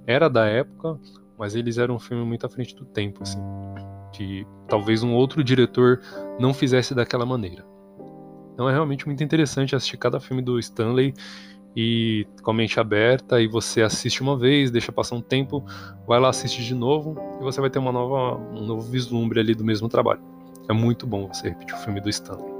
era 0.06 0.28
da 0.28 0.44
época, 0.44 1.00
mas 1.38 1.54
eles 1.54 1.78
eram 1.78 1.94
um 1.94 1.98
filme 1.98 2.26
muito 2.26 2.44
à 2.44 2.48
frente 2.50 2.74
do 2.76 2.84
tempo, 2.84 3.22
assim, 3.22 3.40
que 4.12 4.46
talvez 4.68 5.02
um 5.02 5.14
outro 5.14 5.42
diretor 5.42 5.98
não 6.38 6.52
fizesse 6.52 6.94
daquela 6.94 7.24
maneira. 7.24 7.64
Então 8.52 8.68
é 8.68 8.72
realmente 8.72 9.06
muito 9.06 9.24
interessante 9.24 9.74
assistir 9.74 9.96
cada 9.96 10.20
filme 10.20 10.42
do 10.42 10.58
Stanley 10.58 11.14
e 11.74 12.26
com 12.42 12.50
a 12.50 12.54
mente 12.54 12.78
aberta 12.78 13.40
e 13.40 13.46
você 13.46 13.82
assiste 13.82 14.22
uma 14.22 14.36
vez, 14.36 14.70
deixa 14.70 14.92
passar 14.92 15.16
um 15.16 15.22
tempo, 15.22 15.64
vai 16.06 16.20
lá 16.20 16.28
assiste 16.28 16.62
de 16.62 16.74
novo 16.74 17.16
e 17.40 17.42
você 17.42 17.60
vai 17.60 17.70
ter 17.70 17.78
uma 17.78 17.92
nova, 17.92 18.36
um 18.52 18.66
novo 18.66 18.82
vislumbre 18.82 19.40
ali 19.40 19.54
do 19.54 19.64
mesmo 19.64 19.88
trabalho. 19.88 20.20
É 20.68 20.72
muito 20.72 21.06
bom 21.06 21.26
você 21.26 21.48
repetir 21.48 21.74
o 21.74 21.78
filme 21.78 22.00
do 22.00 22.08
Stanley. 22.08 22.52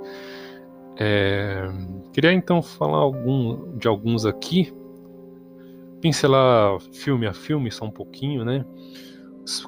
É, 0.96 1.68
queria 2.12 2.32
então 2.32 2.62
falar 2.62 2.98
algum, 2.98 3.76
de 3.76 3.88
alguns 3.88 4.26
aqui, 4.26 4.72
pincelar 6.00 6.80
filme 6.92 7.26
a 7.26 7.32
filme 7.32 7.70
só 7.70 7.84
um 7.84 7.90
pouquinho, 7.90 8.44
né? 8.44 8.64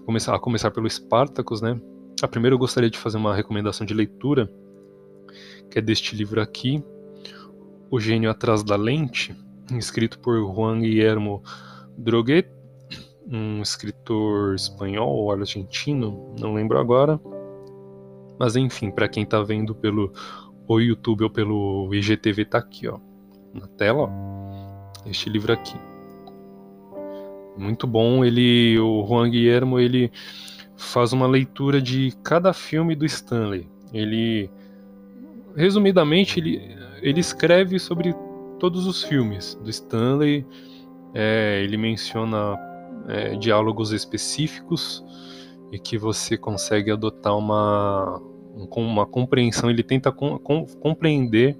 Começar, 0.04 0.34
a 0.34 0.38
começar 0.38 0.70
pelo 0.70 0.88
Spartacus, 0.88 1.60
né? 1.60 1.80
A 2.22 2.28
primeira 2.28 2.54
eu 2.54 2.58
gostaria 2.58 2.90
de 2.90 2.98
fazer 2.98 3.16
uma 3.16 3.34
recomendação 3.34 3.86
de 3.86 3.94
leitura, 3.94 4.50
que 5.70 5.78
é 5.78 5.82
deste 5.82 6.14
livro 6.14 6.40
aqui, 6.40 6.82
o 7.90 8.00
Gênio 8.00 8.30
Atrás 8.30 8.62
da 8.62 8.76
Lente, 8.76 9.34
escrito 9.72 10.18
por 10.18 10.38
Juan 10.54 10.80
Guillermo 10.80 11.42
Droguet, 11.96 12.48
um 13.26 13.62
escritor 13.62 14.54
espanhol 14.54 15.14
ou 15.14 15.32
argentino, 15.32 16.34
não 16.38 16.54
lembro 16.54 16.78
agora. 16.78 17.20
Mas 18.38 18.56
enfim, 18.56 18.90
para 18.90 19.08
quem 19.08 19.22
está 19.22 19.42
vendo 19.42 19.74
pelo 19.74 20.12
o 20.66 20.80
YouTube 20.80 21.24
ou 21.24 21.30
pelo 21.30 21.94
IGTV 21.94 22.44
tá 22.46 22.58
aqui, 22.58 22.88
ó, 22.88 22.98
na 23.52 23.66
tela, 23.66 24.08
ó, 24.08 25.08
este 25.08 25.28
livro 25.28 25.52
aqui. 25.52 25.76
Muito 27.56 27.86
bom, 27.86 28.24
ele, 28.24 28.78
o 28.78 29.06
Juan 29.06 29.30
Guillermo, 29.30 29.78
ele 29.78 30.10
faz 30.76 31.12
uma 31.12 31.26
leitura 31.26 31.80
de 31.80 32.12
cada 32.22 32.52
filme 32.52 32.96
do 32.96 33.04
Stanley. 33.04 33.68
Ele, 33.92 34.50
resumidamente, 35.54 36.40
ele 36.40 36.73
ele 37.04 37.20
escreve 37.20 37.78
sobre 37.78 38.14
todos 38.58 38.86
os 38.86 39.02
filmes 39.04 39.54
do 39.62 39.68
Stanley. 39.68 40.46
É, 41.12 41.60
ele 41.62 41.76
menciona 41.76 42.58
é, 43.06 43.36
diálogos 43.36 43.92
específicos 43.92 45.04
e 45.70 45.78
que 45.78 45.98
você 45.98 46.38
consegue 46.38 46.90
adotar 46.90 47.36
uma, 47.36 48.22
uma 48.74 49.04
compreensão. 49.04 49.68
Ele 49.68 49.82
tenta 49.82 50.10
com, 50.10 50.38
com, 50.38 50.64
compreender 50.80 51.58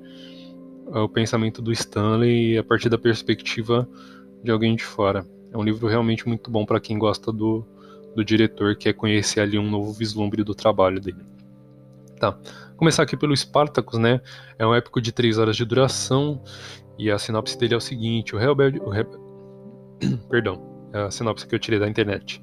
é, 0.94 0.98
o 0.98 1.10
pensamento 1.10 1.60
do 1.60 1.70
Stanley 1.70 2.56
a 2.56 2.64
partir 2.64 2.88
da 2.88 2.96
perspectiva 2.96 3.86
de 4.42 4.50
alguém 4.50 4.74
de 4.74 4.84
fora. 4.84 5.26
É 5.52 5.58
um 5.58 5.62
livro 5.62 5.86
realmente 5.86 6.26
muito 6.26 6.50
bom 6.50 6.64
para 6.64 6.80
quem 6.80 6.98
gosta 6.98 7.30
do, 7.30 7.66
do 8.16 8.24
diretor, 8.24 8.76
quer 8.76 8.94
conhecer 8.94 9.40
ali 9.40 9.58
um 9.58 9.68
novo 9.68 9.92
vislumbre 9.92 10.42
do 10.42 10.54
trabalho 10.54 11.02
dele. 11.02 11.33
Tá. 12.18 12.38
Começar 12.76 13.02
aqui 13.02 13.16
pelo 13.16 13.36
Spartacus, 13.36 13.98
né? 13.98 14.20
É 14.58 14.66
um 14.66 14.74
épico 14.74 15.00
de 15.00 15.12
3 15.12 15.38
horas 15.38 15.56
de 15.56 15.64
duração 15.64 16.42
e 16.98 17.10
a 17.10 17.18
sinopse 17.18 17.58
dele 17.58 17.74
é 17.74 17.76
o 17.76 17.80
seguinte: 17.80 18.34
o 18.34 18.38
rebelde, 18.38 18.80
o 18.80 18.88
Rebe... 18.88 19.10
perdão, 20.28 20.74
é 20.92 21.02
a 21.02 21.10
sinopse 21.10 21.46
que 21.46 21.54
eu 21.54 21.58
tirei 21.58 21.78
da 21.78 21.88
internet. 21.88 22.40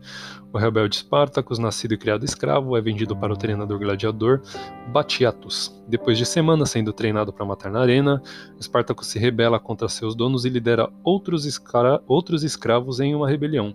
O 0.54 0.58
rebelde 0.58 0.98
Spartacus, 0.98 1.58
nascido 1.58 1.94
e 1.94 1.98
criado 1.98 2.26
escravo, 2.26 2.76
é 2.76 2.82
vendido 2.82 3.16
para 3.16 3.32
o 3.32 3.38
treinador 3.38 3.80
gladiador 3.80 4.42
Batiatus. 4.90 5.82
Depois 5.88 6.18
de 6.18 6.26
semanas 6.26 6.72
sendo 6.72 6.92
treinado 6.92 7.32
para 7.32 7.46
matar 7.46 7.72
na 7.72 7.80
arena, 7.80 8.22
Spartacus 8.62 9.08
se 9.08 9.18
rebela 9.18 9.58
contra 9.58 9.88
seus 9.88 10.14
donos 10.14 10.44
e 10.44 10.50
lidera 10.50 10.90
outros, 11.04 11.46
escra... 11.46 12.02
outros 12.06 12.44
escravos 12.44 13.00
em 13.00 13.16
uma 13.16 13.30
rebelião. 13.30 13.74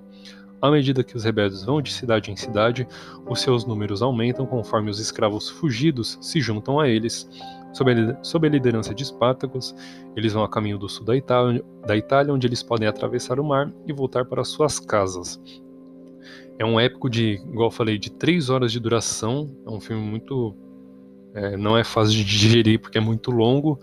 À 0.60 0.70
medida 0.70 1.04
que 1.04 1.16
os 1.16 1.24
rebeldes 1.24 1.62
vão 1.62 1.82
de 1.82 1.92
cidade 1.92 2.30
em 2.30 2.36
cidade, 2.36 2.86
os 3.28 3.40
seus 3.40 3.66
números 3.66 4.00
aumentam 4.00 4.46
conforme 4.46 4.90
os 4.90 4.98
escravos 4.98 5.50
fugidos 5.50 6.18
se 6.20 6.40
juntam 6.40 6.80
a 6.80 6.88
eles. 6.88 7.28
Sob 7.72 8.46
a, 8.46 8.50
liderança 8.50 8.94
de 8.94 9.02
Espartacus, 9.02 9.74
eles 10.16 10.32
vão 10.32 10.42
a 10.42 10.48
caminho 10.48 10.78
do 10.78 10.88
sul 10.88 11.04
da 11.04 11.14
Itália, 11.14 11.62
da 11.86 11.94
Itália, 11.94 12.32
onde 12.32 12.46
eles 12.46 12.62
podem 12.62 12.88
atravessar 12.88 13.38
o 13.38 13.44
mar 13.44 13.70
e 13.86 13.92
voltar 13.92 14.24
para 14.24 14.44
suas 14.44 14.80
casas. 14.80 15.38
É 16.58 16.64
um 16.64 16.80
épico 16.80 17.10
de, 17.10 17.34
igual 17.52 17.70
falei, 17.70 17.98
de 17.98 18.10
três 18.10 18.48
horas 18.48 18.72
de 18.72 18.80
duração. 18.80 19.54
É 19.66 19.70
um 19.70 19.78
filme 19.78 20.02
muito. 20.02 20.56
É, 21.34 21.54
não 21.54 21.76
é 21.76 21.84
fácil 21.84 22.12
de 22.12 22.24
digerir 22.24 22.80
porque 22.80 22.96
é 22.96 23.00
muito 23.00 23.30
longo. 23.30 23.78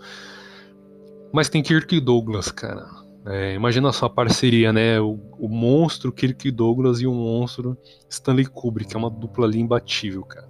Mas 1.32 1.48
tem 1.48 1.62
Kirk 1.62 2.00
Douglas, 2.00 2.50
cara. 2.50 2.84
É, 3.26 3.54
imagina 3.54 3.88
a 3.88 3.92
sua 3.92 4.10
parceria, 4.10 4.72
né? 4.72 5.00
O, 5.00 5.18
o, 5.38 5.48
monstro 5.48 6.12
Kirk 6.12 6.50
Douglas 6.50 7.00
e 7.00 7.06
o 7.06 7.12
monstro 7.12 7.76
Stanley 8.08 8.44
Kubrick, 8.44 8.94
é 8.94 8.98
uma 8.98 9.08
dupla 9.08 9.46
ali 9.46 9.58
imbatível, 9.58 10.22
cara. 10.24 10.46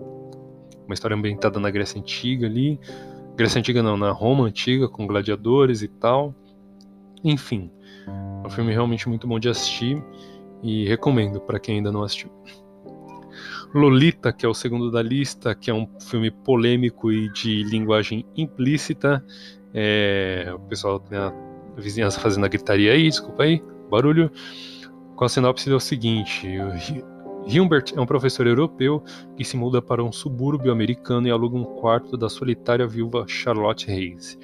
Uma 0.84 0.92
história 0.92 1.16
ambientada 1.16 1.60
na 1.60 1.70
Grécia 1.70 2.00
Antiga 2.00 2.46
ali. 2.46 2.80
Grécia 3.36 3.60
Antiga 3.60 3.82
não, 3.82 3.96
na 3.96 4.10
Roma 4.10 4.44
Antiga, 4.46 4.88
com 4.88 5.06
gladiadores 5.06 5.82
e 5.82 5.88
tal. 5.88 6.34
Enfim, 7.22 7.70
é 8.08 8.46
um 8.46 8.50
filme 8.50 8.72
realmente 8.72 9.08
muito 9.08 9.26
bom 9.26 9.38
de 9.38 9.48
assistir 9.48 10.02
e 10.62 10.86
recomendo 10.88 11.40
para 11.40 11.60
quem 11.60 11.76
ainda 11.76 11.92
não 11.92 12.02
assistiu. 12.02 12.30
Lolita, 13.72 14.32
que 14.32 14.44
é 14.44 14.48
o 14.48 14.54
segundo 14.54 14.90
da 14.90 15.02
lista, 15.02 15.54
que 15.54 15.70
é 15.70 15.74
um 15.74 15.88
filme 16.00 16.30
polêmico 16.30 17.10
e 17.10 17.28
de 17.32 17.62
linguagem 17.64 18.26
implícita. 18.36 19.24
É, 19.72 20.52
o 20.54 20.60
pessoal 20.60 21.00
tem 21.00 21.18
a 21.18 21.32
a 21.53 21.53
vizinhança 21.76 22.20
fazendo 22.20 22.44
a 22.44 22.48
gritaria 22.48 22.92
aí, 22.92 23.08
desculpa 23.08 23.42
aí, 23.42 23.62
barulho. 23.90 24.30
Com 25.16 25.24
a 25.24 25.28
sinopse 25.28 25.70
é 25.70 25.74
o 25.74 25.80
seguinte: 25.80 26.48
Humbert 27.46 27.92
é 27.94 28.00
um 28.00 28.06
professor 28.06 28.46
europeu 28.46 29.02
que 29.36 29.44
se 29.44 29.56
muda 29.56 29.82
para 29.82 30.02
um 30.02 30.10
subúrbio 30.10 30.72
americano 30.72 31.28
e 31.28 31.30
aluga 31.30 31.56
um 31.56 31.64
quarto 31.64 32.16
da 32.16 32.28
solitária 32.28 32.86
viúva 32.86 33.24
Charlotte 33.28 33.90
Hayes. 33.90 34.38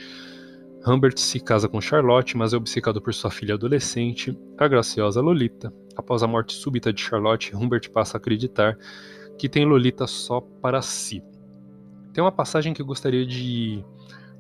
Humbert 0.87 1.19
se 1.19 1.41
casa 1.41 1.69
com 1.69 1.81
Charlotte, 1.81 2.37
mas 2.37 2.53
é 2.53 2.57
obcecado 2.57 3.03
por 3.03 3.13
sua 3.13 3.31
filha 3.31 3.55
adolescente, 3.55 4.37
a 4.57 4.67
graciosa 4.67 5.21
Lolita. 5.21 5.73
Após 5.97 6.23
a 6.23 6.27
morte 6.27 6.55
súbita 6.55 6.93
de 6.93 7.01
Charlotte, 7.01 7.55
Humbert 7.55 7.91
passa 7.91 8.17
a 8.17 8.19
acreditar 8.19 8.79
que 9.39 9.49
tem 9.49 9.65
Lolita 9.65 10.07
só 10.07 10.41
para 10.41 10.81
si. 10.81 11.23
Tem 12.13 12.23
uma 12.23 12.33
passagem 12.33 12.73
que 12.73 12.81
eu 12.81 12.87
gostaria 12.87 13.27
de 13.27 13.85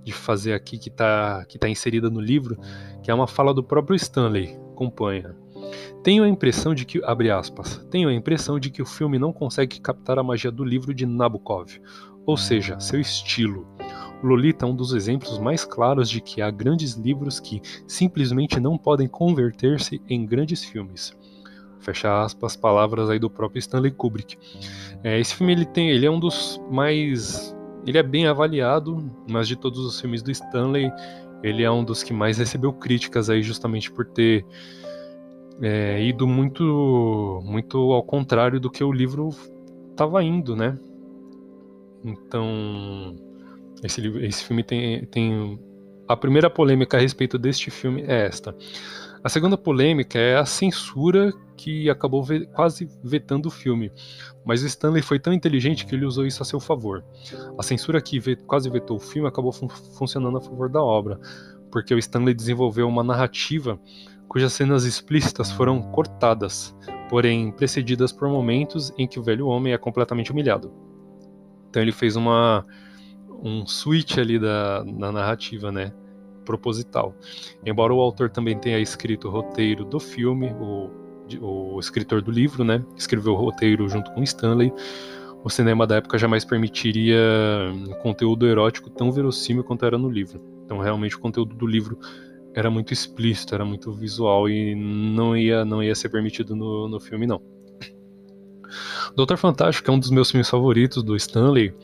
de 0.02 0.12
fazer 0.12 0.52
aqui 0.52 0.78
que 0.78 0.88
está 0.88 1.44
que 1.48 1.58
tá 1.58 1.68
inserida 1.68 2.10
no 2.10 2.20
livro, 2.20 2.58
que 3.02 3.10
é 3.10 3.14
uma 3.14 3.26
fala 3.26 3.52
do 3.52 3.62
próprio 3.62 3.96
Stanley, 3.96 4.58
acompanha. 4.72 5.34
Tenho 6.02 6.24
a 6.24 6.28
impressão 6.28 6.74
de 6.74 6.84
que, 6.86 7.04
abre 7.04 7.30
aspas, 7.30 7.76
tenho 7.90 8.08
a 8.08 8.14
impressão 8.14 8.58
de 8.58 8.70
que 8.70 8.80
o 8.80 8.86
filme 8.86 9.18
não 9.18 9.32
consegue 9.32 9.80
captar 9.80 10.18
a 10.18 10.22
magia 10.22 10.50
do 10.50 10.64
livro 10.64 10.94
de 10.94 11.04
Nabokov, 11.04 11.78
ou 12.24 12.36
seja, 12.36 12.80
seu 12.80 12.98
estilo. 12.98 13.66
Lolita 14.22 14.66
é 14.66 14.68
um 14.68 14.74
dos 14.74 14.92
exemplos 14.92 15.38
mais 15.38 15.64
claros 15.64 16.08
de 16.08 16.20
que 16.20 16.42
há 16.42 16.50
grandes 16.50 16.94
livros 16.94 17.40
que 17.40 17.60
simplesmente 17.86 18.60
não 18.60 18.76
podem 18.76 19.08
converter-se 19.08 20.00
em 20.08 20.26
grandes 20.26 20.64
filmes. 20.64 21.16
Fecha 21.78 22.22
aspas, 22.22 22.56
palavras 22.56 23.08
aí 23.08 23.18
do 23.18 23.30
próprio 23.30 23.58
Stanley 23.58 23.90
Kubrick. 23.90 24.36
É, 25.02 25.18
esse 25.18 25.34
filme 25.34 25.52
ele 25.52 25.64
tem, 25.64 25.90
ele 25.90 26.04
é 26.04 26.10
um 26.10 26.20
dos 26.20 26.60
mais 26.70 27.56
ele 27.86 27.98
é 27.98 28.02
bem 28.02 28.26
avaliado, 28.26 29.10
mas 29.28 29.48
de 29.48 29.56
todos 29.56 29.78
os 29.80 30.00
filmes 30.00 30.22
do 30.22 30.30
Stanley, 30.30 30.92
ele 31.42 31.62
é 31.62 31.70
um 31.70 31.84
dos 31.84 32.02
que 32.02 32.12
mais 32.12 32.38
recebeu 32.38 32.72
críticas 32.72 33.30
aí 33.30 33.42
justamente 33.42 33.90
por 33.90 34.04
ter 34.04 34.44
é, 35.60 36.02
ido 36.02 36.26
muito, 36.26 37.40
muito 37.44 37.92
ao 37.92 38.02
contrário 38.02 38.60
do 38.60 38.70
que 38.70 38.82
o 38.82 38.92
livro 38.92 39.30
estava 39.90 40.22
indo, 40.22 40.56
né? 40.56 40.78
Então, 42.04 43.14
esse, 43.82 44.06
esse 44.24 44.44
filme 44.44 44.62
tem, 44.62 45.04
tem. 45.06 45.58
A 46.08 46.16
primeira 46.16 46.48
polêmica 46.48 46.96
a 46.96 47.00
respeito 47.00 47.38
deste 47.38 47.70
filme 47.70 48.02
é 48.02 48.26
esta. 48.26 48.54
A 49.22 49.28
segunda 49.28 49.56
polêmica 49.58 50.18
é 50.18 50.36
a 50.36 50.46
censura 50.46 51.32
que 51.56 51.90
acabou 51.90 52.22
ve 52.22 52.46
quase 52.46 52.88
vetando 53.04 53.46
o 53.46 53.50
filme, 53.50 53.92
mas 54.46 54.62
Stanley 54.62 55.02
foi 55.02 55.18
tão 55.18 55.32
inteligente 55.32 55.84
que 55.84 55.94
ele 55.94 56.06
usou 56.06 56.26
isso 56.26 56.42
a 56.42 56.46
seu 56.46 56.58
favor. 56.58 57.04
A 57.58 57.62
censura 57.62 58.00
que 58.00 58.36
quase 58.46 58.70
vetou 58.70 58.96
o 58.96 59.00
filme 59.00 59.28
acabou 59.28 59.52
fun 59.52 59.68
funcionando 59.68 60.38
a 60.38 60.40
favor 60.40 60.70
da 60.70 60.82
obra, 60.82 61.20
porque 61.70 61.94
o 61.94 61.98
Stanley 61.98 62.32
desenvolveu 62.32 62.88
uma 62.88 63.04
narrativa 63.04 63.78
cujas 64.26 64.54
cenas 64.54 64.84
explícitas 64.84 65.52
foram 65.52 65.82
cortadas, 65.82 66.74
porém 67.10 67.52
precedidas 67.52 68.12
por 68.12 68.28
momentos 68.28 68.90
em 68.96 69.06
que 69.06 69.18
o 69.18 69.22
velho 69.22 69.46
homem 69.48 69.74
é 69.74 69.78
completamente 69.78 70.32
humilhado. 70.32 70.72
Então 71.68 71.82
ele 71.82 71.92
fez 71.92 72.16
uma 72.16 72.64
um 73.42 73.66
switch 73.66 74.18
ali 74.18 74.38
da, 74.38 74.84
na 74.84 75.10
narrativa, 75.10 75.72
né? 75.72 75.92
Proposital. 76.50 77.14
Embora 77.64 77.94
o 77.94 78.00
autor 78.00 78.28
também 78.28 78.58
tenha 78.58 78.78
escrito 78.80 79.28
o 79.28 79.30
roteiro 79.30 79.84
do 79.84 80.00
filme, 80.00 80.50
o, 80.60 80.90
o 81.40 81.78
escritor 81.78 82.20
do 82.20 82.30
livro, 82.30 82.64
né? 82.64 82.84
Escreveu 82.96 83.34
o 83.34 83.36
roteiro 83.36 83.88
junto 83.88 84.10
com 84.12 84.22
Stanley. 84.22 84.72
O 85.44 85.48
cinema 85.48 85.86
da 85.86 85.96
época 85.96 86.18
jamais 86.18 86.44
permitiria 86.44 87.18
um 87.72 87.94
conteúdo 88.02 88.46
erótico 88.46 88.90
tão 88.90 89.12
verossímil 89.12 89.62
quanto 89.62 89.86
era 89.86 89.96
no 89.96 90.10
livro. 90.10 90.40
Então, 90.64 90.78
realmente, 90.78 91.16
o 91.16 91.20
conteúdo 91.20 91.54
do 91.54 91.66
livro 91.66 91.98
era 92.52 92.68
muito 92.68 92.92
explícito, 92.92 93.54
era 93.54 93.64
muito 93.64 93.92
visual 93.92 94.48
e 94.48 94.74
não 94.74 95.36
ia, 95.36 95.64
não 95.64 95.82
ia 95.82 95.94
ser 95.94 96.08
permitido 96.08 96.56
no, 96.56 96.88
no 96.88 96.98
filme, 96.98 97.26
não. 97.26 97.40
Doutor 99.16 99.36
Fantástico 99.36 99.90
é 99.90 99.94
um 99.94 99.98
dos 99.98 100.10
meus 100.10 100.30
filmes 100.30 100.48
favoritos 100.48 101.02
do 101.02 101.16
Stanley. 101.16 101.74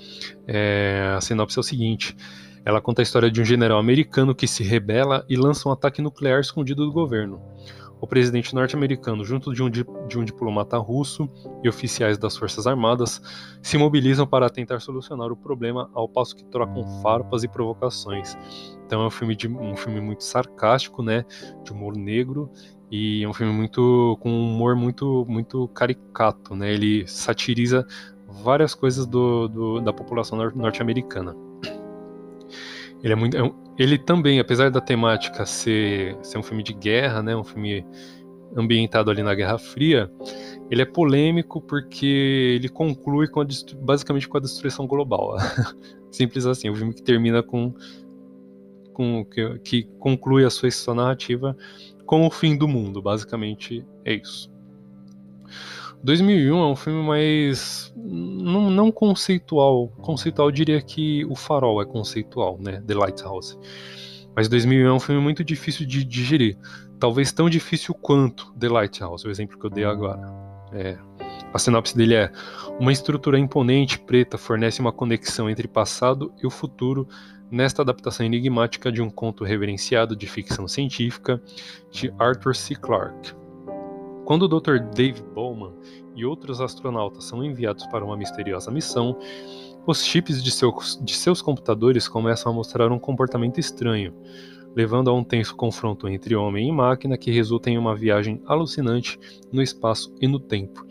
É, 0.47 1.15
a 1.17 1.21
sinopse 1.21 1.59
é 1.59 1.61
o 1.61 1.63
seguinte: 1.63 2.17
ela 2.67 2.81
conta 2.81 3.01
a 3.01 3.05
história 3.05 3.31
de 3.31 3.41
um 3.41 3.45
general 3.45 3.79
americano 3.79 4.35
que 4.35 4.49
se 4.49 4.65
rebela 4.65 5.25
e 5.29 5.37
lança 5.37 5.69
um 5.69 5.73
ataque 5.73 6.03
nuclear 6.03 6.41
escondido 6.41 6.85
do 6.85 6.91
governo. 6.91 7.41
O 8.01 8.09
presidente 8.09 8.53
norte-americano, 8.57 9.25
junto 9.25 9.55
de 9.55 9.63
um, 9.63 9.71
de 9.71 10.19
um 10.19 10.25
diplomata 10.25 10.77
russo 10.77 11.31
e 11.63 11.69
oficiais 11.69 12.19
das 12.19 12.37
Forças 12.37 12.67
Armadas, 12.67 13.23
se 13.63 13.79
mobilizam 13.79 14.27
para 14.27 14.51
tentar 14.51 14.81
solucionar 14.81 15.31
o 15.31 15.37
problema, 15.37 15.89
ao 15.95 16.09
passo 16.09 16.35
que 16.35 16.45
trocam 16.45 16.85
farpas 17.01 17.45
e 17.45 17.49
provocações. 17.49 18.37
Então 18.85 19.01
é 19.01 19.07
um 19.07 19.11
filme, 19.11 19.37
de, 19.37 19.47
um 19.47 19.77
filme 19.77 20.01
muito 20.01 20.25
sarcástico, 20.25 21.05
né, 21.05 21.25
de 21.63 21.73
humor 21.73 21.97
negro 21.97 22.51
e 22.91 23.23
é 23.23 23.29
um 23.29 23.33
filme 23.33 23.53
muito 23.53 24.19
com 24.21 24.29
um 24.29 24.55
humor 24.55 24.75
muito 24.75 25.25
muito 25.29 25.69
caricato, 25.69 26.55
né? 26.55 26.73
Ele 26.73 27.07
satiriza 27.07 27.87
várias 28.29 28.75
coisas 28.75 29.07
do, 29.07 29.49
do 29.49 29.81
da 29.81 29.93
população 29.93 30.37
norte-americana. 30.55 31.46
Ele 33.03 33.13
é 33.13 33.17
muito, 33.17 33.37
é 33.37 33.43
um, 33.43 33.55
ele 33.79 33.99
também, 33.99 34.41
apesar 34.41 34.71
da 34.71 34.81
temática 34.81 35.45
ser, 35.45 36.17
ser 36.23 36.39
um 36.39 36.43
filme 36.43 36.63
de 36.63 36.73
guerra, 36.73 37.23
né, 37.23 37.37
um 37.37 37.45
filme 37.45 37.85
ambientado 38.57 39.11
ali 39.11 39.23
na 39.23 39.35
Guerra 39.35 39.59
Fria, 39.59 40.11
ele 40.71 40.83
é 40.83 40.85
polêmico 40.85 41.61
porque 41.61 42.57
ele 42.57 42.69
conclui 42.69 43.29
com 43.29 43.45
basicamente 43.83 44.29
com 44.29 44.39
a 44.39 44.41
destruição 44.41 44.87
global. 44.87 45.37
Simples 46.11 46.47
assim, 46.47 46.69
o 46.69 46.73
um 46.73 46.77
filme 46.77 46.95
que 46.95 47.03
termina 47.03 47.43
com, 47.43 47.75
com 48.93 49.25
que, 49.25 49.59
que 49.59 49.83
conclui 49.99 50.45
a 50.45 50.51
sua, 50.51 50.71
sua 50.71 50.95
narrativa 50.95 51.57
com 52.07 52.27
o 52.27 52.31
fim 52.31 52.57
do 52.57 52.67
mundo, 52.67 53.03
basicamente 53.03 53.85
é 54.05 54.15
isso. 54.15 54.51
2001 56.03 56.59
é 56.59 56.67
um 56.67 56.77
filme 56.77 57.03
mais 57.03 57.93
não, 57.97 58.71
não, 58.71 58.93
conceitual. 58.93 59.89
Conceitual 59.99 60.49
eu 60.49 60.53
diria 60.53 60.81
que 60.81 61.25
O 61.27 61.35
Farol 61.35 61.83
é 61.83 61.85
conceitual, 61.85 62.59
né? 62.61 62.83
The 62.87 62.95
Lighthouse. 62.95 63.59
Mas 64.35 64.49
2001 64.49 64.87
é 64.87 64.93
um 64.93 65.01
filme 65.01 65.21
muito 65.21 65.43
difícil 65.43 65.87
de 65.87 66.05
digerir. 66.05 66.59
Talvez 66.99 67.33
tão 67.33 67.49
difícil 67.49 67.95
quanto 67.95 68.53
The 68.53 68.69
Lighthouse, 68.69 69.27
o 69.27 69.31
exemplo 69.31 69.59
que 69.59 69.67
eu 69.67 69.71
dei 69.71 69.85
agora. 69.85 70.21
É, 70.73 70.97
a 71.53 71.59
sinopse 71.59 71.97
dele 71.97 72.15
é: 72.15 72.31
uma 72.79 72.93
estrutura 72.93 73.39
imponente 73.39 73.99
preta 73.99 74.37
fornece 74.37 74.81
uma 74.81 74.93
conexão 74.93 75.49
entre 75.49 75.67
passado 75.67 76.33
e 76.43 76.47
o 76.47 76.51
futuro 76.51 77.09
nesta 77.51 77.83
adaptação 77.83 78.27
enigmática 78.27 78.91
de 78.91 79.01
um 79.01 79.09
conto 79.09 79.45
reverenciado 79.45 80.17
de 80.17 80.27
ficção 80.27 80.67
científica 80.67 81.41
de 81.91 82.13
Arthur 82.19 82.55
C. 82.55 82.75
Clarke. 82.75 83.46
Quando 84.27 84.43
o 84.43 84.49
Dr. 84.49 84.81
Dave 84.93 85.23
Bowman 85.23 85.73
e 86.17 86.27
outros 86.27 86.61
astronautas 86.61 87.25
são 87.27 87.45
enviados 87.45 87.87
para 87.87 88.05
uma 88.05 88.17
misteriosa 88.17 88.73
missão, 88.73 89.17
os 89.87 90.05
chips 90.05 90.43
de, 90.43 90.51
seu, 90.51 90.75
de 91.01 91.15
seus 91.15 91.41
computadores 91.41 92.09
começam 92.09 92.51
a 92.51 92.55
mostrar 92.55 92.91
um 92.91 92.99
comportamento 92.99 93.61
estranho, 93.61 94.13
levando 94.75 95.11
a 95.11 95.15
um 95.15 95.23
tenso 95.23 95.55
confronto 95.55 96.09
entre 96.09 96.35
homem 96.35 96.69
e 96.69 96.73
máquina 96.73 97.17
que 97.17 97.31
resulta 97.31 97.71
em 97.71 97.79
uma 97.79 97.95
viagem 97.95 98.43
alucinante 98.47 99.17
no 99.53 99.63
espaço 99.63 100.13
e 100.21 100.27
no 100.27 100.41
tempo. 100.41 100.85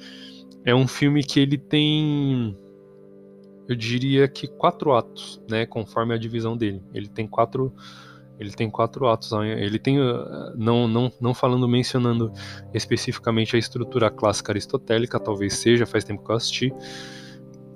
É 0.63 0.74
um 0.74 0.88
filme 0.88 1.21
que 1.21 1.38
ele 1.38 1.58
tem, 1.58 2.58
eu 3.67 3.76
diria 3.76 4.30
que 4.30 4.48
quatro 4.48 4.93
atos, 4.93 5.41
né, 5.50 5.65
conforme 5.65 6.13
a 6.13 6.17
divisão 6.17 6.56
dele. 6.56 6.82
Ele 6.93 7.10
tem 7.10 7.28
quatro 7.28 7.74
ele 8.39 8.52
tem 8.52 8.69
quatro 8.69 9.08
atos. 9.08 9.32
Ele 9.32 9.80
tem, 9.80 10.00
uh, 10.00 10.54
não, 10.56 10.88
não, 10.88 11.12
não 11.19 11.34
falando, 11.34 11.67
mencionando 11.67 12.32
especificamente 12.74 13.56
a 13.56 13.60
estrutura 13.60 14.10
clássica 14.10 14.52
aristotélica, 14.52 15.19
talvez 15.19 15.54
seja, 15.54 15.86
faz 15.86 16.04
tempo 16.04 16.24
que 16.24 16.32
eu 16.32 16.36
assisti. 16.36 16.74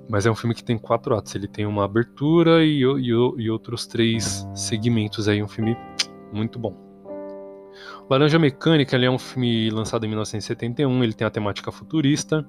Mas 0.08 0.26
é 0.26 0.30
um 0.30 0.34
filme 0.34 0.54
que 0.54 0.64
tem 0.64 0.76
quatro 0.76 1.14
atos. 1.14 1.34
Ele 1.34 1.46
tem 1.46 1.66
uma 1.66 1.84
abertura 1.84 2.64
e, 2.64 2.82
e, 2.82 3.08
e 3.08 3.50
outros 3.50 3.86
três 3.86 4.46
segmentos 4.54 5.28
aí. 5.28 5.42
Um 5.42 5.48
filme 5.48 5.76
muito 6.32 6.58
bom. 6.58 6.76
Laranja 8.08 8.38
Mecânica 8.38 8.96
é 8.96 9.10
um 9.10 9.18
filme 9.18 9.70
lançado 9.70 10.04
em 10.04 10.08
1971. 10.08 11.04
Ele 11.04 11.12
tem 11.12 11.26
a 11.26 11.30
temática 11.30 11.70
futurista 11.70 12.44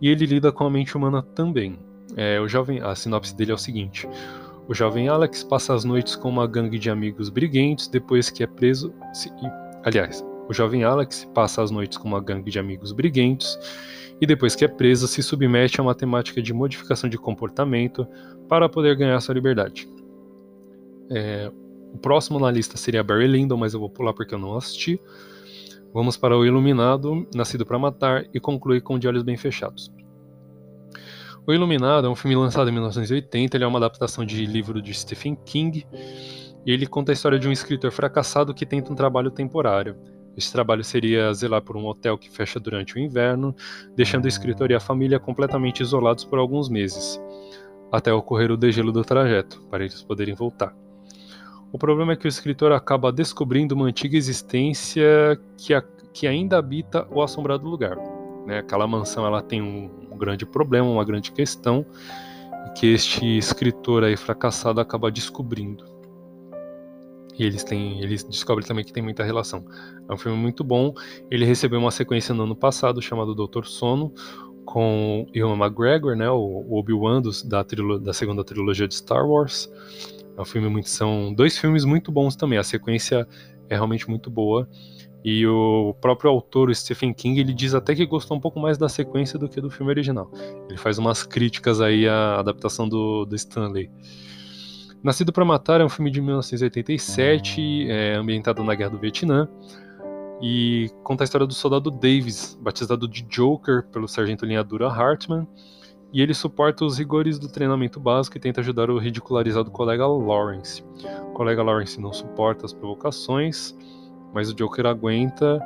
e 0.00 0.08
ele 0.08 0.24
lida 0.26 0.50
com 0.50 0.64
a 0.64 0.70
mente 0.70 0.96
humana 0.96 1.22
também. 1.22 1.78
É, 2.16 2.40
o 2.40 2.48
jovem, 2.48 2.80
a 2.80 2.94
sinopse 2.94 3.36
dele 3.36 3.52
é 3.52 3.54
o 3.54 3.58
seguinte: 3.58 4.08
o 4.68 4.74
jovem 4.74 5.08
Alex 5.08 5.42
passa 5.42 5.74
as 5.74 5.82
noites 5.82 6.14
com 6.14 6.28
uma 6.28 6.46
gangue 6.46 6.78
de 6.78 6.90
amigos 6.90 7.30
briguentos 7.30 7.88
depois 7.88 8.28
que 8.28 8.42
é 8.42 8.46
preso. 8.46 8.92
Se, 9.14 9.32
aliás, 9.82 10.22
o 10.46 10.52
jovem 10.52 10.84
Alex 10.84 11.24
passa 11.34 11.62
as 11.62 11.70
noites 11.70 11.96
com 11.96 12.06
uma 12.06 12.20
gangue 12.20 12.50
de 12.50 12.58
amigos 12.58 12.92
briguentos 12.92 13.58
e 14.20 14.26
depois 14.26 14.54
que 14.54 14.66
é 14.66 14.68
preso 14.68 15.08
se 15.08 15.22
submete 15.22 15.80
a 15.80 15.82
uma 15.82 15.94
temática 15.94 16.42
de 16.42 16.52
modificação 16.52 17.08
de 17.08 17.16
comportamento 17.16 18.06
para 18.46 18.68
poder 18.68 18.94
ganhar 18.94 19.18
sua 19.20 19.34
liberdade. 19.34 19.88
É, 21.10 21.50
o 21.94 21.96
próximo 21.96 22.38
na 22.38 22.50
lista 22.50 22.76
seria 22.76 23.02
Barry 23.02 23.26
Lyndon, 23.26 23.56
mas 23.56 23.72
eu 23.72 23.80
vou 23.80 23.88
pular 23.88 24.12
porque 24.12 24.34
eu 24.34 24.38
não 24.38 24.54
assisti. 24.54 25.00
Vamos 25.94 26.18
para 26.18 26.36
o 26.36 26.44
Iluminado, 26.44 27.26
Nascido 27.34 27.64
para 27.64 27.78
Matar 27.78 28.26
e 28.34 28.38
conclui 28.38 28.82
com 28.82 28.98
De 28.98 29.08
Olhos 29.08 29.22
Bem 29.22 29.38
Fechados. 29.38 29.90
O 31.48 31.52
Iluminado 31.54 32.06
é 32.06 32.10
um 32.10 32.14
filme 32.14 32.36
lançado 32.36 32.68
em 32.68 32.72
1980, 32.72 33.56
ele 33.56 33.64
é 33.64 33.66
uma 33.66 33.78
adaptação 33.78 34.22
de 34.22 34.44
livro 34.44 34.82
de 34.82 34.92
Stephen 34.92 35.34
King, 35.46 35.86
e 36.66 36.70
ele 36.70 36.86
conta 36.86 37.10
a 37.10 37.14
história 37.14 37.38
de 37.38 37.48
um 37.48 37.52
escritor 37.52 37.90
fracassado 37.90 38.52
que 38.52 38.66
tenta 38.66 38.92
um 38.92 38.94
trabalho 38.94 39.30
temporário. 39.30 39.96
Esse 40.36 40.52
trabalho 40.52 40.84
seria 40.84 41.32
zelar 41.32 41.62
por 41.62 41.74
um 41.74 41.86
hotel 41.86 42.18
que 42.18 42.30
fecha 42.30 42.60
durante 42.60 42.96
o 42.96 42.98
inverno, 42.98 43.56
deixando 43.96 44.26
o 44.26 44.28
escritor 44.28 44.70
e 44.70 44.74
a 44.74 44.80
família 44.80 45.18
completamente 45.18 45.82
isolados 45.82 46.22
por 46.22 46.38
alguns 46.38 46.68
meses, 46.68 47.18
até 47.90 48.12
ocorrer 48.12 48.52
o 48.52 48.56
degelo 48.56 48.92
do 48.92 49.02
trajeto, 49.02 49.62
para 49.70 49.84
eles 49.84 50.02
poderem 50.02 50.34
voltar. 50.34 50.76
O 51.72 51.78
problema 51.78 52.12
é 52.12 52.16
que 52.16 52.26
o 52.26 52.28
escritor 52.28 52.72
acaba 52.72 53.10
descobrindo 53.10 53.74
uma 53.74 53.86
antiga 53.86 54.18
existência 54.18 55.40
que, 55.56 55.72
a, 55.72 55.82
que 56.12 56.26
ainda 56.26 56.58
habita 56.58 57.08
o 57.10 57.22
assombrado 57.22 57.66
lugar. 57.66 57.96
Né? 58.46 58.58
Aquela 58.58 58.86
mansão 58.86 59.26
ela 59.26 59.40
tem 59.40 59.62
um 59.62 60.07
grande 60.18 60.44
problema, 60.44 60.88
uma 60.88 61.04
grande 61.04 61.32
questão 61.32 61.86
que 62.74 62.86
este 62.86 63.38
escritor 63.38 64.04
aí 64.04 64.16
fracassado 64.16 64.80
acaba 64.80 65.10
descobrindo. 65.10 65.84
E 67.38 67.44
eles 67.44 67.62
têm, 67.62 68.02
eles 68.02 68.24
descobrem 68.24 68.66
também 68.66 68.84
que 68.84 68.92
tem 68.92 69.02
muita 69.02 69.22
relação. 69.22 69.64
É 70.08 70.12
um 70.12 70.18
filme 70.18 70.36
muito 70.36 70.64
bom. 70.64 70.92
Ele 71.30 71.44
recebeu 71.44 71.78
uma 71.78 71.90
sequência 71.90 72.34
no 72.34 72.42
ano 72.42 72.56
passado 72.56 73.00
chamado 73.00 73.34
Doutor 73.34 73.66
Sono 73.66 74.12
com 74.64 75.26
Ewan 75.32 75.56
McGregor, 75.56 76.14
né, 76.14 76.28
o 76.28 76.66
Obi-Wan 76.70 77.22
da, 77.46 77.64
da 78.02 78.12
segunda 78.12 78.44
trilogia 78.44 78.86
de 78.86 78.96
Star 78.96 79.26
Wars. 79.26 79.70
É 80.36 80.40
um 80.40 80.44
filme 80.44 80.68
muito 80.68 80.88
são 80.88 81.32
dois 81.32 81.56
filmes 81.56 81.84
muito 81.84 82.12
bons 82.12 82.36
também. 82.36 82.58
A 82.58 82.64
sequência 82.64 83.26
é 83.68 83.74
realmente 83.74 84.08
muito 84.10 84.30
boa. 84.30 84.68
E 85.24 85.46
o 85.46 85.94
próprio 86.00 86.30
autor, 86.30 86.70
o 86.70 86.74
Stephen 86.74 87.12
King, 87.12 87.40
ele 87.40 87.52
diz 87.52 87.74
até 87.74 87.94
que 87.94 88.06
gostou 88.06 88.36
um 88.36 88.40
pouco 88.40 88.60
mais 88.60 88.78
da 88.78 88.88
sequência 88.88 89.38
do 89.38 89.48
que 89.48 89.60
do 89.60 89.70
filme 89.70 89.90
original. 89.90 90.30
Ele 90.68 90.78
faz 90.78 90.98
umas 90.98 91.22
críticas 91.22 91.80
aí 91.80 92.08
à 92.08 92.38
adaptação 92.38 92.88
do, 92.88 93.24
do 93.24 93.34
Stanley. 93.34 93.90
Nascido 95.02 95.32
para 95.32 95.44
Matar 95.44 95.80
é 95.80 95.84
um 95.84 95.88
filme 95.88 96.10
de 96.10 96.20
1987, 96.20 97.88
é 97.88 98.14
ambientado 98.14 98.64
na 98.64 98.74
Guerra 98.74 98.90
do 98.90 98.98
Vietnã, 98.98 99.48
e 100.40 100.90
conta 101.02 101.22
a 101.22 101.26
história 101.26 101.46
do 101.46 101.54
soldado 101.54 101.90
Davis, 101.90 102.58
batizado 102.60 103.08
de 103.08 103.22
Joker 103.22 103.84
pelo 103.88 104.08
sargento 104.08 104.44
linhadura 104.44 104.88
Hartman, 104.88 105.46
e 106.12 106.22
ele 106.22 106.32
suporta 106.32 106.84
os 106.84 106.98
rigores 106.98 107.38
do 107.38 107.48
treinamento 107.48 108.00
básico 108.00 108.36
e 108.36 108.40
tenta 108.40 108.60
ajudar 108.60 108.90
o 108.90 108.98
ridicularizado 108.98 109.70
colega 109.70 110.06
Lawrence. 110.06 110.82
O 111.28 111.32
colega 111.32 111.62
Lawrence 111.62 112.00
não 112.00 112.12
suporta 112.12 112.64
as 112.64 112.72
provocações, 112.72 113.76
mas 114.32 114.50
o 114.50 114.54
Joker 114.54 114.86
aguenta 114.86 115.60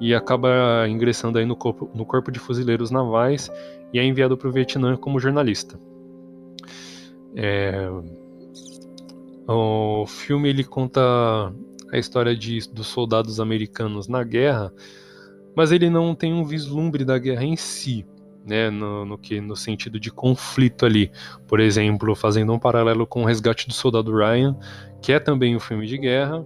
e 0.00 0.14
acaba 0.14 0.86
ingressando 0.88 1.38
aí 1.38 1.44
no 1.44 1.56
corpo, 1.56 1.90
no 1.94 2.04
corpo 2.04 2.30
de 2.30 2.38
fuzileiros 2.38 2.90
navais 2.90 3.50
e 3.92 3.98
é 3.98 4.04
enviado 4.04 4.36
para 4.36 4.48
o 4.48 4.52
Vietnã 4.52 4.96
como 4.96 5.20
jornalista. 5.20 5.78
É... 7.34 7.88
O 9.48 10.06
filme 10.06 10.48
ele 10.48 10.64
conta 10.64 11.00
a 11.92 11.98
história 11.98 12.34
de, 12.34 12.68
dos 12.72 12.88
soldados 12.88 13.38
americanos 13.38 14.08
na 14.08 14.24
guerra, 14.24 14.72
mas 15.54 15.70
ele 15.70 15.88
não 15.88 16.14
tem 16.14 16.32
um 16.32 16.44
vislumbre 16.44 17.04
da 17.04 17.16
guerra 17.16 17.44
em 17.44 17.56
si, 17.56 18.04
né, 18.44 18.70
no, 18.70 19.04
no, 19.04 19.16
que 19.16 19.40
no 19.40 19.54
sentido 19.54 20.00
de 20.00 20.10
conflito 20.10 20.84
ali. 20.84 21.12
Por 21.46 21.60
exemplo, 21.60 22.14
fazendo 22.16 22.52
um 22.52 22.58
paralelo 22.58 23.06
com 23.06 23.22
o 23.22 23.24
Resgate 23.24 23.68
do 23.68 23.72
Soldado 23.72 24.16
Ryan, 24.16 24.56
que 25.00 25.12
é 25.12 25.20
também 25.20 25.54
um 25.54 25.60
filme 25.60 25.86
de 25.86 25.96
guerra, 25.96 26.44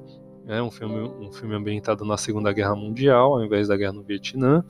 é 0.50 0.62
um 0.62 0.70
filme, 0.70 1.00
um 1.20 1.32
filme 1.32 1.54
ambientado 1.54 2.04
na 2.04 2.16
Segunda 2.16 2.52
Guerra 2.52 2.74
Mundial, 2.74 3.34
ao 3.34 3.44
invés 3.44 3.68
da 3.68 3.76
guerra 3.76 3.92
no 3.92 4.02
Vietnã. 4.02 4.64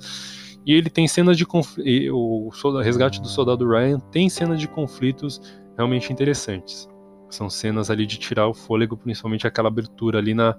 E 0.67 0.75
ele 0.75 0.91
tem 0.91 1.09
cenas 1.09 1.39
de. 1.39 1.47
O 2.13 2.51
Resgate 2.83 3.21
do 3.21 3.29
Soldado 3.29 3.67
Ryan 3.67 3.99
tem 3.99 4.29
cenas 4.29 4.61
de 4.61 4.69
conflitos 4.69 5.41
realmente 5.77 6.13
interessantes. 6.13 6.87
São 7.31 7.49
cenas 7.49 7.91
ali 7.91 8.05
de 8.05 8.19
tirar 8.19 8.47
o 8.47 8.55
fôlego, 8.55 8.97
principalmente 8.97 9.47
aquela 9.47 9.69
abertura 9.69 10.19
ali 10.19 10.35
na 10.35 10.55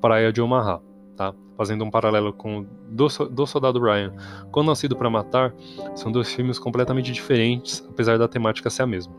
praia 0.00 0.32
de 0.32 0.40
Omaha, 0.40 0.80
tá? 1.16 1.32
Fazendo 1.56 1.84
um 1.84 1.90
paralelo 1.90 2.32
com 2.32 2.66
do, 2.90 3.06
do 3.30 3.46
Soldado 3.46 3.80
Ryan 3.80 4.12
com 4.50 4.64
Nascido 4.64 4.96
para 4.96 5.08
Matar, 5.08 5.54
são 5.94 6.10
dois 6.10 6.32
filmes 6.32 6.58
completamente 6.58 7.12
diferentes, 7.12 7.86
apesar 7.88 8.18
da 8.18 8.26
temática 8.26 8.68
ser 8.68 8.82
a 8.82 8.86
mesma. 8.86 9.14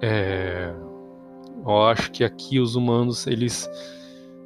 É... 0.00 0.74
Eu 1.64 1.82
acho 1.82 2.10
que 2.10 2.24
aqui 2.24 2.58
os 2.58 2.74
humanos, 2.74 3.26
eles 3.26 3.68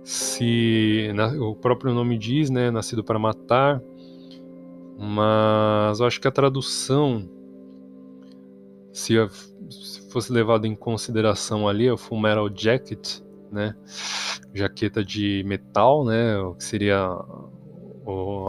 se. 0.04 1.10
O 1.40 1.54
próprio 1.56 1.92
nome 1.92 2.16
diz, 2.18 2.50
né? 2.50 2.70
Nascido 2.70 3.02
para 3.02 3.18
Matar. 3.18 3.82
Mas 4.98 6.00
eu 6.00 6.06
acho 6.06 6.20
que 6.20 6.28
a 6.28 6.30
tradução, 6.30 7.28
se, 8.92 9.14
se 9.68 10.10
fosse 10.10 10.32
levado 10.32 10.66
em 10.66 10.74
consideração 10.74 11.68
ali, 11.68 11.86
é 11.86 11.92
o 11.92 11.98
Full 11.98 12.20
Metal 12.20 12.48
Jacket, 12.54 13.20
né? 13.50 13.74
Jaqueta 14.54 15.04
de 15.04 15.42
metal, 15.44 16.04
né? 16.04 16.38
O 16.38 16.54
que 16.54 16.64
seria 16.64 17.10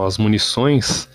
as 0.06 0.16
munições. 0.16 1.08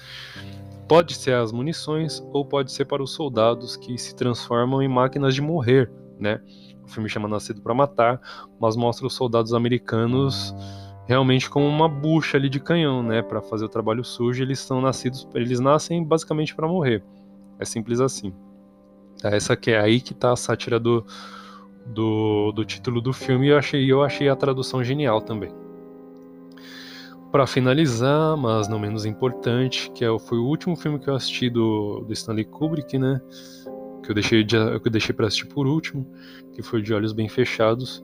Pode 0.88 1.16
ser 1.16 1.36
as 1.36 1.52
munições 1.52 2.22
ou 2.34 2.46
pode 2.46 2.72
ser 2.72 2.86
para 2.86 3.02
os 3.02 3.12
soldados 3.12 3.78
que 3.78 3.98
se 3.98 4.14
transformam 4.16 4.82
em 4.82 4.88
máquinas 4.88 5.34
de 5.34 5.42
morrer, 5.42 5.90
né? 6.20 6.42
O 6.84 6.88
filme 6.88 7.10
chama 7.10 7.28
Nascido 7.28 7.62
para 7.62 7.74
Matar, 7.74 8.20
mas 8.60 8.76
mostra 8.76 9.08
os 9.08 9.14
soldados 9.14 9.54
americanos 9.54 10.54
realmente 11.06 11.50
como 11.50 11.68
uma 11.68 11.88
bucha 11.90 12.38
ali 12.38 12.50
de 12.50 12.60
canhão, 12.60 13.04
né, 13.04 13.22
para 13.22 13.42
fazer 13.42 13.66
o 13.66 13.70
trabalho 13.70 14.04
sujo. 14.04 14.42
Eles 14.42 14.60
são 14.60 14.82
nascidos, 14.82 15.28
eles 15.34 15.60
nascem 15.60 16.04
basicamente 16.04 16.56
para 16.56 16.68
morrer. 16.68 17.04
É 17.60 17.66
simples 17.66 18.00
assim. 18.00 18.34
É 19.24 19.36
essa 19.36 19.56
que 19.56 19.72
é 19.72 19.80
aí 19.80 20.02
que 20.02 20.14
tá 20.14 20.34
a 20.34 20.36
sátira 20.36 20.80
do, 20.80 21.06
do, 21.86 22.52
do 22.52 22.66
título 22.66 23.02
do 23.02 23.14
filme. 23.14 23.50
Eu 23.50 23.58
achei, 23.58 23.92
eu 23.92 24.04
achei 24.04 24.28
a 24.28 24.36
tradução 24.36 24.84
genial 24.84 25.22
também. 25.22 25.54
Para 27.32 27.48
finalizar, 27.48 28.38
mas 28.38 28.68
não 28.68 28.78
menos 28.78 29.06
importante, 29.06 29.90
que 29.92 30.06
é, 30.06 30.20
foi 30.20 30.38
o 30.38 30.46
último 30.46 30.76
filme 30.76 31.00
que 31.00 31.10
eu 31.10 31.16
assisti 31.16 31.50
do, 31.50 32.02
do 32.02 32.14
Stanley 32.14 32.46
Kubrick, 32.46 32.98
né? 33.00 33.20
Que 34.04 34.12
eu 34.12 34.14
deixei, 34.14 34.44
de, 34.44 34.58
que 34.80 34.88
eu 34.88 34.92
deixei 34.92 35.16
para 35.16 35.28
assistir 35.28 35.48
por 35.48 35.66
último, 35.66 36.06
que 36.54 36.62
foi 36.62 36.82
De 36.82 36.94
Olhos 36.94 37.14
Bem 37.14 37.30
Fechados 37.30 38.04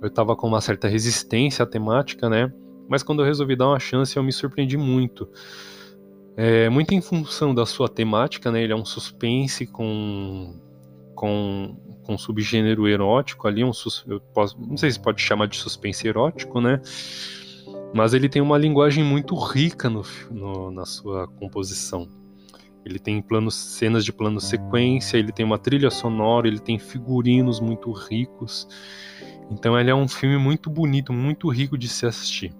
eu 0.00 0.10
tava 0.10 0.36
com 0.36 0.46
uma 0.46 0.60
certa 0.60 0.88
resistência 0.88 1.62
à 1.62 1.66
temática, 1.66 2.28
né? 2.28 2.52
Mas 2.88 3.02
quando 3.02 3.20
eu 3.20 3.26
resolvi 3.26 3.56
dar 3.56 3.68
uma 3.68 3.80
chance, 3.80 4.16
eu 4.16 4.22
me 4.22 4.32
surpreendi 4.32 4.76
muito. 4.76 5.28
É, 6.36 6.68
muito 6.68 6.94
em 6.94 7.00
função 7.00 7.54
da 7.54 7.66
sua 7.66 7.88
temática, 7.88 8.50
né? 8.50 8.62
Ele 8.62 8.72
é 8.72 8.76
um 8.76 8.84
suspense 8.84 9.66
com 9.66 10.54
com, 11.14 11.76
com 12.04 12.16
subgênero 12.16 12.86
erótico 12.86 13.48
ali, 13.48 13.64
um 13.64 13.72
eu 14.06 14.20
posso, 14.20 14.56
não 14.60 14.76
sei 14.76 14.88
se 14.88 15.00
pode 15.00 15.20
chamar 15.20 15.48
de 15.48 15.56
suspense 15.56 16.06
erótico, 16.06 16.60
né? 16.60 16.80
Mas 17.92 18.14
ele 18.14 18.28
tem 18.28 18.40
uma 18.40 18.56
linguagem 18.56 19.02
muito 19.02 19.34
rica 19.34 19.90
no, 19.90 20.04
no, 20.30 20.70
na 20.70 20.86
sua 20.86 21.26
composição. 21.26 22.08
Ele 22.88 22.98
tem 22.98 23.20
planos, 23.20 23.54
cenas 23.54 24.02
de 24.02 24.12
plano 24.12 24.40
sequência, 24.40 25.18
ele 25.18 25.30
tem 25.30 25.44
uma 25.44 25.58
trilha 25.58 25.90
sonora, 25.90 26.48
ele 26.48 26.58
tem 26.58 26.78
figurinos 26.78 27.60
muito 27.60 27.92
ricos. 27.92 28.66
Então 29.50 29.78
ele 29.78 29.90
é 29.90 29.94
um 29.94 30.08
filme 30.08 30.38
muito 30.38 30.70
bonito, 30.70 31.12
muito 31.12 31.48
rico 31.50 31.76
de 31.76 31.86
se 31.86 32.06
assistir. 32.06 32.50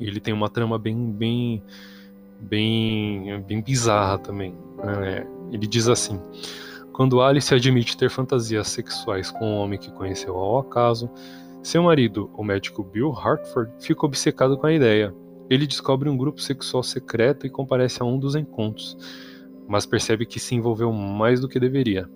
Ele 0.00 0.18
tem 0.18 0.32
uma 0.32 0.48
trama 0.48 0.78
bem, 0.78 1.12
bem, 1.12 1.62
bem, 2.40 3.42
bem 3.42 3.60
bizarra 3.60 4.18
também. 4.18 4.54
É, 4.82 5.26
ele 5.52 5.66
diz 5.66 5.88
assim: 5.88 6.18
quando 6.92 7.20
Alice 7.20 7.54
admite 7.54 7.98
ter 7.98 8.08
fantasias 8.08 8.68
sexuais 8.68 9.30
com 9.30 9.44
um 9.44 9.56
homem 9.56 9.78
que 9.78 9.90
conheceu 9.90 10.36
ao 10.36 10.60
acaso, 10.60 11.10
seu 11.62 11.82
marido, 11.82 12.30
o 12.34 12.42
médico 12.42 12.82
Bill 12.82 13.12
Hartford, 13.12 13.70
fica 13.78 14.06
obcecado 14.06 14.56
com 14.56 14.66
a 14.66 14.72
ideia. 14.72 15.14
Ele 15.48 15.66
descobre 15.66 16.08
um 16.08 16.16
grupo 16.16 16.40
sexual 16.40 16.82
secreto 16.82 17.46
e 17.46 17.50
comparece 17.50 18.02
a 18.02 18.04
um 18.04 18.18
dos 18.18 18.34
encontros, 18.34 18.96
mas 19.66 19.86
percebe 19.86 20.26
que 20.26 20.38
se 20.38 20.54
envolveu 20.54 20.92
mais 20.92 21.40
do 21.40 21.48
que 21.48 21.58
deveria. 21.58 22.08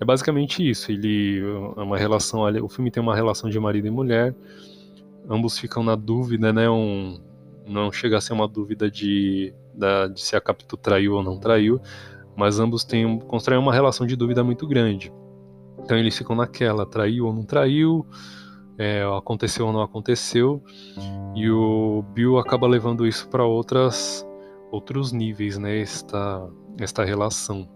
É 0.00 0.04
basicamente 0.04 0.68
isso. 0.68 0.90
Ele 0.90 1.40
é 1.76 1.80
uma 1.80 1.96
relação. 1.96 2.42
O 2.62 2.68
filme 2.68 2.90
tem 2.90 3.02
uma 3.02 3.14
relação 3.14 3.48
de 3.48 3.58
marido 3.58 3.86
e 3.86 3.90
mulher. 3.90 4.34
Ambos 5.28 5.58
ficam 5.58 5.82
na 5.82 5.94
dúvida, 5.94 6.52
né? 6.52 6.68
Um, 6.68 7.18
não 7.66 7.90
chega 7.90 8.18
a 8.18 8.20
ser 8.20 8.32
uma 8.32 8.46
dúvida 8.46 8.90
de, 8.90 9.54
da, 9.72 10.06
de 10.06 10.20
se 10.20 10.36
a 10.36 10.40
Capitu 10.40 10.76
traiu 10.76 11.14
ou 11.14 11.22
não 11.22 11.38
traiu, 11.38 11.80
mas 12.36 12.58
ambos 12.58 12.84
têm, 12.84 13.18
constroem 13.20 13.58
uma 13.58 13.72
relação 13.72 14.06
de 14.06 14.16
dúvida 14.16 14.44
muito 14.44 14.66
grande. 14.66 15.12
Então 15.78 15.96
eles 15.96 16.16
ficam 16.16 16.36
naquela, 16.36 16.84
traiu 16.84 17.26
ou 17.26 17.32
não 17.32 17.44
traiu, 17.44 18.06
é, 18.78 19.02
aconteceu 19.16 19.66
ou 19.66 19.72
não 19.72 19.82
aconteceu, 19.82 20.62
e 21.34 21.50
o 21.50 22.02
Bill 22.12 22.38
acaba 22.38 22.66
levando 22.66 23.06
isso 23.06 23.28
para 23.28 23.44
outras 23.44 24.26
outros 24.70 25.12
níveis, 25.12 25.56
né? 25.56 25.80
Esta, 25.80 26.48
esta 26.80 27.04
relação. 27.04 27.68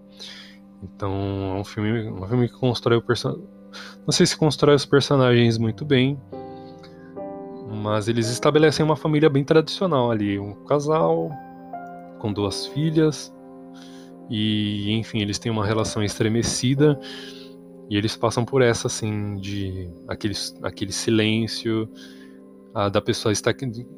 Então 0.83 1.13
é 1.57 1.61
um 1.61 1.65
filme, 1.65 2.11
um 2.11 2.27
filme 2.27 2.49
que 2.49 2.55
constrói 2.55 2.99
o 2.99 3.03
personagem. 3.03 3.45
Não 4.07 4.13
sei 4.13 4.27
se 4.27 4.37
constrói 4.37 4.75
os 4.75 4.87
personagens 4.87 5.59
muito 5.59 5.85
bem, 5.85 6.19
mas 7.83 8.09
eles 8.09 8.29
estabelecem 8.31 8.85
uma 8.85 8.97
família 8.97 9.29
bem 9.29 9.45
tradicional 9.45 10.11
ali, 10.11 10.39
um 10.39 10.55
casal 10.65 11.31
com 12.19 12.33
duas 12.33 12.67
filhas 12.67 13.33
e 14.31 14.91
enfim 14.93 15.21
eles 15.21 15.39
têm 15.39 15.53
uma 15.53 15.65
relação 15.65 16.03
estremecida 16.03 16.99
e 17.89 17.97
eles 17.97 18.17
passam 18.17 18.45
por 18.45 18.63
essa 18.63 18.87
assim 18.87 19.37
de 19.37 19.91
aquele, 20.07 20.35
aquele 20.63 20.93
silêncio 20.93 21.89
a, 22.75 22.89
da 22.89 23.01
pessoa 23.01 23.33
está 23.33 23.53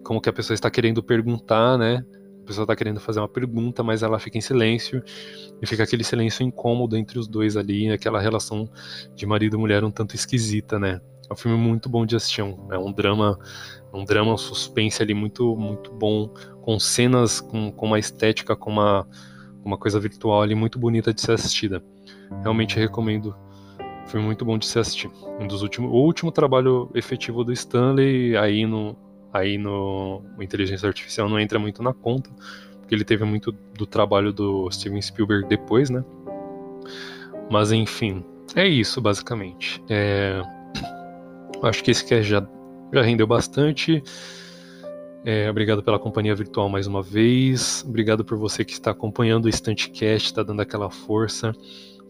como 0.05 0.21
que 0.21 0.29
a 0.29 0.33
pessoa 0.33 0.55
está 0.55 0.71
querendo 0.71 1.03
perguntar, 1.03 1.77
né? 1.79 2.05
pessoa 2.51 2.67
tá 2.67 2.75
querendo 2.75 2.99
fazer 2.99 3.21
uma 3.21 3.29
pergunta, 3.29 3.83
mas 3.83 4.03
ela 4.03 4.19
fica 4.19 4.37
em 4.37 4.41
silêncio 4.41 5.03
e 5.63 5.67
fica 5.67 5.85
aquele 5.85 6.03
silêncio 6.03 6.43
incômodo 6.45 6.97
entre 6.97 7.17
os 7.17 7.29
dois 7.29 7.57
ali, 7.57 7.89
aquela 7.91 8.21
relação 8.21 8.69
de 9.15 9.25
marido 9.25 9.57
e 9.57 9.59
mulher 9.59 9.85
um 9.85 9.91
tanto 9.91 10.17
esquisita, 10.17 10.77
né? 10.79 11.01
É 11.29 11.33
um 11.33 11.37
filme 11.37 11.57
muito 11.57 11.89
bom 11.89 12.05
de 12.05 12.17
assistir, 12.17 12.41
é 12.41 12.79
um 12.79 12.93
drama, 12.93 13.39
um 13.95 14.05
drama 14.05 14.35
um 14.35 14.37
suspense 14.37 15.01
ali 15.01 15.15
muito 15.15 15.57
muito 15.57 15.93
bom, 15.93 16.29
com 16.61 16.79
cenas 16.81 17.41
com, 17.41 17.71
com 17.71 17.87
uma 17.87 18.01
estética, 18.01 18.57
com 18.57 18.71
uma 18.71 19.07
uma 19.65 19.79
coisa 19.79 20.01
virtual 20.01 20.43
ali 20.43 20.55
muito 20.55 20.79
bonita 20.79 21.15
de 21.15 21.21
ser 21.21 21.33
assistida. 21.33 21.83
Realmente 22.43 22.77
recomendo. 22.77 23.35
Foi 24.11 24.21
muito 24.21 24.45
bom 24.45 24.59
de 24.59 24.67
se 24.67 24.77
assistir. 24.77 25.09
Um 25.39 25.47
dos 25.47 25.63
últimos, 25.63 25.89
o 25.89 25.95
último 25.95 26.33
trabalho 26.33 26.91
efetivo 26.97 27.45
do 27.45 27.53
Stanley 27.53 28.37
aí 28.37 28.67
no 28.67 28.97
aí 29.33 29.57
no 29.57 30.25
inteligência 30.41 30.89
artificial 30.89 31.29
não 31.29 31.39
entra 31.39 31.61
muito 31.61 31.81
na 31.81 31.95
conta, 31.95 32.29
porque 32.81 32.93
ele 32.93 33.05
teve 33.05 33.25
muito 33.25 33.53
do 33.53 33.87
trabalho 33.87 34.33
do 34.33 34.69
Steven 34.73 35.01
Spielberg 35.01 35.49
depois, 35.49 35.91
né? 35.91 36.05
Mas 37.49 37.71
enfim, 37.71 38.25
é 38.57 38.67
isso 38.67 39.01
basicamente. 39.01 39.81
É... 39.89 40.43
Acho 41.63 41.85
que 41.85 41.93
esse 41.93 42.05
cast 42.05 42.29
já, 42.29 42.45
já 42.93 43.03
rendeu 43.03 43.29
bastante. 43.29 44.03
É, 45.25 45.49
obrigado 45.49 45.85
pela 45.85 46.01
companhia 46.01 46.35
virtual 46.35 46.69
mais 46.69 46.89
uma 46.89 47.01
vez. 47.03 47.85
Obrigado 47.87 48.25
por 48.25 48.37
você 48.37 48.65
que 48.65 48.73
está 48.73 48.91
acompanhando 48.91 49.45
o 49.45 49.49
Instantcast, 49.49 50.27
está 50.27 50.43
dando 50.43 50.63
aquela 50.63 50.91
força 50.91 51.53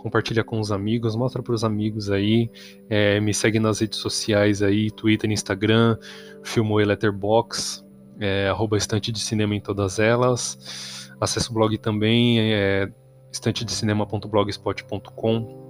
compartilha 0.01 0.43
com 0.43 0.59
os 0.59 0.73
amigos, 0.73 1.15
mostra 1.15 1.43
para 1.43 1.55
os 1.55 1.63
amigos 1.63 2.11
aí, 2.11 2.51
é, 2.89 3.21
me 3.21 3.35
segue 3.35 3.61
nas 3.61 3.81
redes 3.81 3.99
sociais 3.99 4.63
aí, 4.63 4.91
Twitter, 4.91 5.31
Instagram, 5.31 5.99
Filmoe 6.43 6.85
Letterbox, 6.85 7.85
é, 8.19 8.49
arroba 8.49 8.77
estante 8.77 9.13
de 9.13 9.21
cinema 9.21 9.55
em 9.55 9.61
todas 9.61 9.99
elas, 9.99 11.11
acesse 11.21 11.51
o 11.51 11.55
blog 11.55 11.77
também, 11.79 12.53
é 12.53 12.91
estantedecinema.blogspot.com 13.31 15.61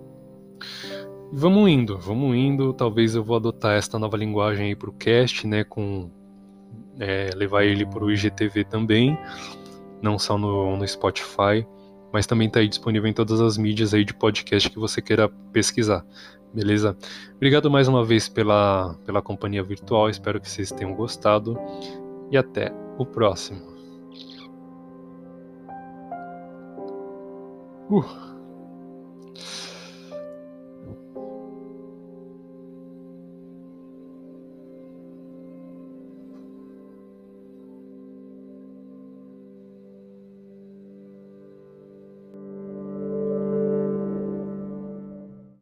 Vamos 1.32 1.70
indo, 1.70 1.96
vamos 1.96 2.36
indo, 2.36 2.72
talvez 2.72 3.14
eu 3.14 3.22
vou 3.22 3.36
adotar 3.36 3.76
esta 3.76 4.00
nova 4.00 4.16
linguagem 4.16 4.66
aí 4.66 4.74
para 4.74 4.90
o 4.90 4.92
cast, 4.92 5.46
né, 5.46 5.62
com 5.62 6.10
é, 6.98 7.30
levar 7.36 7.64
ele 7.64 7.86
para 7.86 8.04
o 8.04 8.10
IGTV 8.10 8.64
também, 8.64 9.16
não 10.02 10.18
só 10.18 10.36
no, 10.36 10.76
no 10.76 10.86
Spotify, 10.86 11.64
mas 12.12 12.26
também 12.26 12.48
está 12.48 12.60
aí 12.60 12.68
disponível 12.68 13.08
em 13.08 13.12
todas 13.12 13.40
as 13.40 13.56
mídias 13.56 13.94
aí 13.94 14.04
de 14.04 14.14
podcast 14.14 14.68
que 14.70 14.78
você 14.78 15.00
queira 15.00 15.28
pesquisar. 15.52 16.04
Beleza? 16.52 16.96
Obrigado 17.36 17.70
mais 17.70 17.86
uma 17.86 18.04
vez 18.04 18.28
pela, 18.28 18.94
pela 19.06 19.22
companhia 19.22 19.62
virtual, 19.62 20.10
espero 20.10 20.40
que 20.40 20.50
vocês 20.50 20.72
tenham 20.72 20.94
gostado 20.94 21.56
e 22.30 22.36
até 22.36 22.72
o 22.98 23.06
próximo. 23.06 23.70
Uh. 27.90 28.29